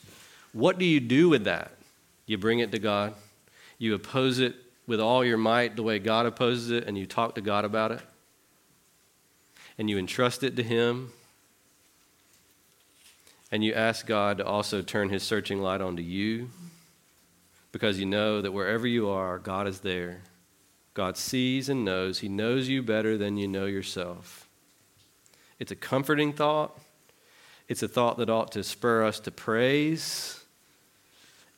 What 0.52 0.78
do 0.78 0.84
you 0.84 1.00
do 1.00 1.28
with 1.28 1.44
that? 1.44 1.72
You 2.26 2.36
bring 2.38 2.58
it 2.58 2.72
to 2.72 2.78
God, 2.78 3.14
you 3.78 3.94
oppose 3.94 4.38
it 4.38 4.54
with 4.86 5.00
all 5.00 5.24
your 5.24 5.38
might 5.38 5.76
the 5.76 5.82
way 5.82 5.98
God 5.98 6.26
opposes 6.26 6.70
it, 6.70 6.86
and 6.86 6.98
you 6.98 7.06
talk 7.06 7.34
to 7.36 7.40
God 7.40 7.64
about 7.64 7.92
it, 7.92 8.00
and 9.78 9.88
you 9.88 9.98
entrust 9.98 10.42
it 10.42 10.56
to 10.56 10.62
Him, 10.62 11.12
and 13.50 13.64
you 13.64 13.72
ask 13.72 14.06
God 14.06 14.38
to 14.38 14.46
also 14.46 14.82
turn 14.82 15.08
His 15.08 15.22
searching 15.22 15.62
light 15.62 15.80
onto 15.80 16.02
you 16.02 16.50
because 17.72 17.98
you 17.98 18.06
know 18.06 18.40
that 18.42 18.52
wherever 18.52 18.86
you 18.86 19.08
are, 19.08 19.38
God 19.38 19.66
is 19.66 19.80
there. 19.80 20.22
God 20.94 21.16
sees 21.16 21.68
and 21.68 21.84
knows. 21.84 22.18
He 22.18 22.28
knows 22.28 22.68
you 22.68 22.82
better 22.82 23.16
than 23.16 23.36
you 23.36 23.46
know 23.46 23.66
yourself. 23.66 24.48
It's 25.58 25.70
a 25.70 25.76
comforting 25.76 26.32
thought. 26.32 26.78
It's 27.68 27.82
a 27.82 27.88
thought 27.88 28.18
that 28.18 28.28
ought 28.28 28.50
to 28.52 28.64
spur 28.64 29.04
us 29.04 29.20
to 29.20 29.30
praise. 29.30 30.44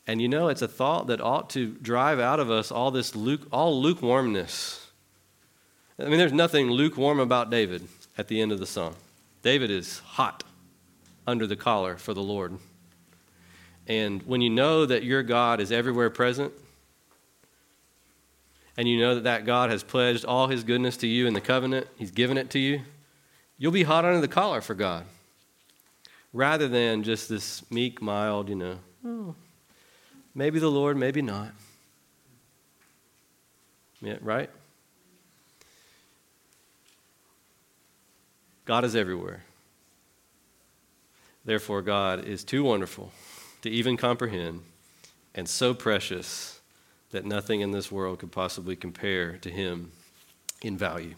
And 0.07 0.21
you 0.21 0.29
know, 0.29 0.49
it's 0.49 0.63
a 0.63 0.69
thought 0.69 1.07
that 1.07 1.21
ought 1.21 1.49
to 1.51 1.69
drive 1.69 2.19
out 2.19 2.41
of 2.41 2.51
us 2.51 2.71
all 2.71 2.91
this 2.91 3.15
luke, 3.15 3.47
all 3.53 3.81
lukewarmness. 3.81 4.91
I 5.99 6.05
mean, 6.05 6.19
there's 6.19 6.33
nothing 6.33 6.71
lukewarm 6.71 7.21
about 7.21 7.51
David 7.51 7.87
at 8.19 8.29
the 8.29 8.41
end 8.41 8.53
of 8.53 8.59
the 8.59 8.67
song. 8.67 8.97
David 9.43 9.71
is 9.71 10.01
hot 10.01 10.45
under 11.27 11.47
the 11.47 11.57
collar 11.57 11.97
for 11.97 12.15
the 12.15 12.23
Lord. 12.23 12.59
And 13.87 14.22
when 14.22 14.41
you 14.41 14.51
know 14.51 14.87
that 14.87 15.03
your 15.03 15.22
God 15.22 15.61
is 15.61 15.72
everywhere 15.72 16.11
present, 16.11 16.53
and 18.76 18.89
you 18.89 18.99
know 18.99 19.16
that 19.16 19.24
that 19.24 19.45
God 19.45 19.70
has 19.70 19.83
pledged 19.83 20.24
all 20.24 20.49
his 20.49 20.64
goodness 20.64 20.97
to 20.99 21.07
you 21.07 21.26
in 21.26 21.35
the 21.35 21.41
covenant, 21.41 21.89
he's 21.97 22.11
given 22.11 22.39
it 22.39 22.51
to 22.51 22.59
you, 22.59 22.83
you'll 23.59 23.72
be 23.72 23.83
hot 23.83 24.05
under 24.05 24.20
the 24.20 24.28
collar 24.28 24.61
for 24.61 24.74
God. 24.74 25.05
Rather 26.33 26.68
than 26.68 27.03
just 27.03 27.28
this 27.28 27.70
meek, 27.70 28.01
mild, 28.01 28.49
you 28.49 28.55
know, 28.55 28.78
oh, 29.05 29.35
maybe 30.35 30.59
the 30.59 30.70
Lord, 30.70 30.97
maybe 30.97 31.20
not. 31.20 31.53
Yeah, 34.01 34.16
right? 34.22 34.49
God 38.64 38.85
is 38.85 38.97
everywhere. 38.97 39.43
Therefore, 41.45 41.83
God 41.83 42.24
is 42.24 42.45
too 42.45 42.62
wonderful 42.62 43.12
to 43.63 43.71
even 43.71 43.97
comprehend 43.97 44.63
and 45.35 45.49
so 45.49 45.73
precious 45.73 46.61
that 47.11 47.25
nothing 47.25 47.61
in 47.61 47.71
this 47.71 47.91
world 47.91 48.19
could 48.19 48.33
possibly 48.33 48.77
compare 48.77 49.39
to 49.39 49.51
him 49.51 49.93
in 50.63 50.77
value. 50.77 51.15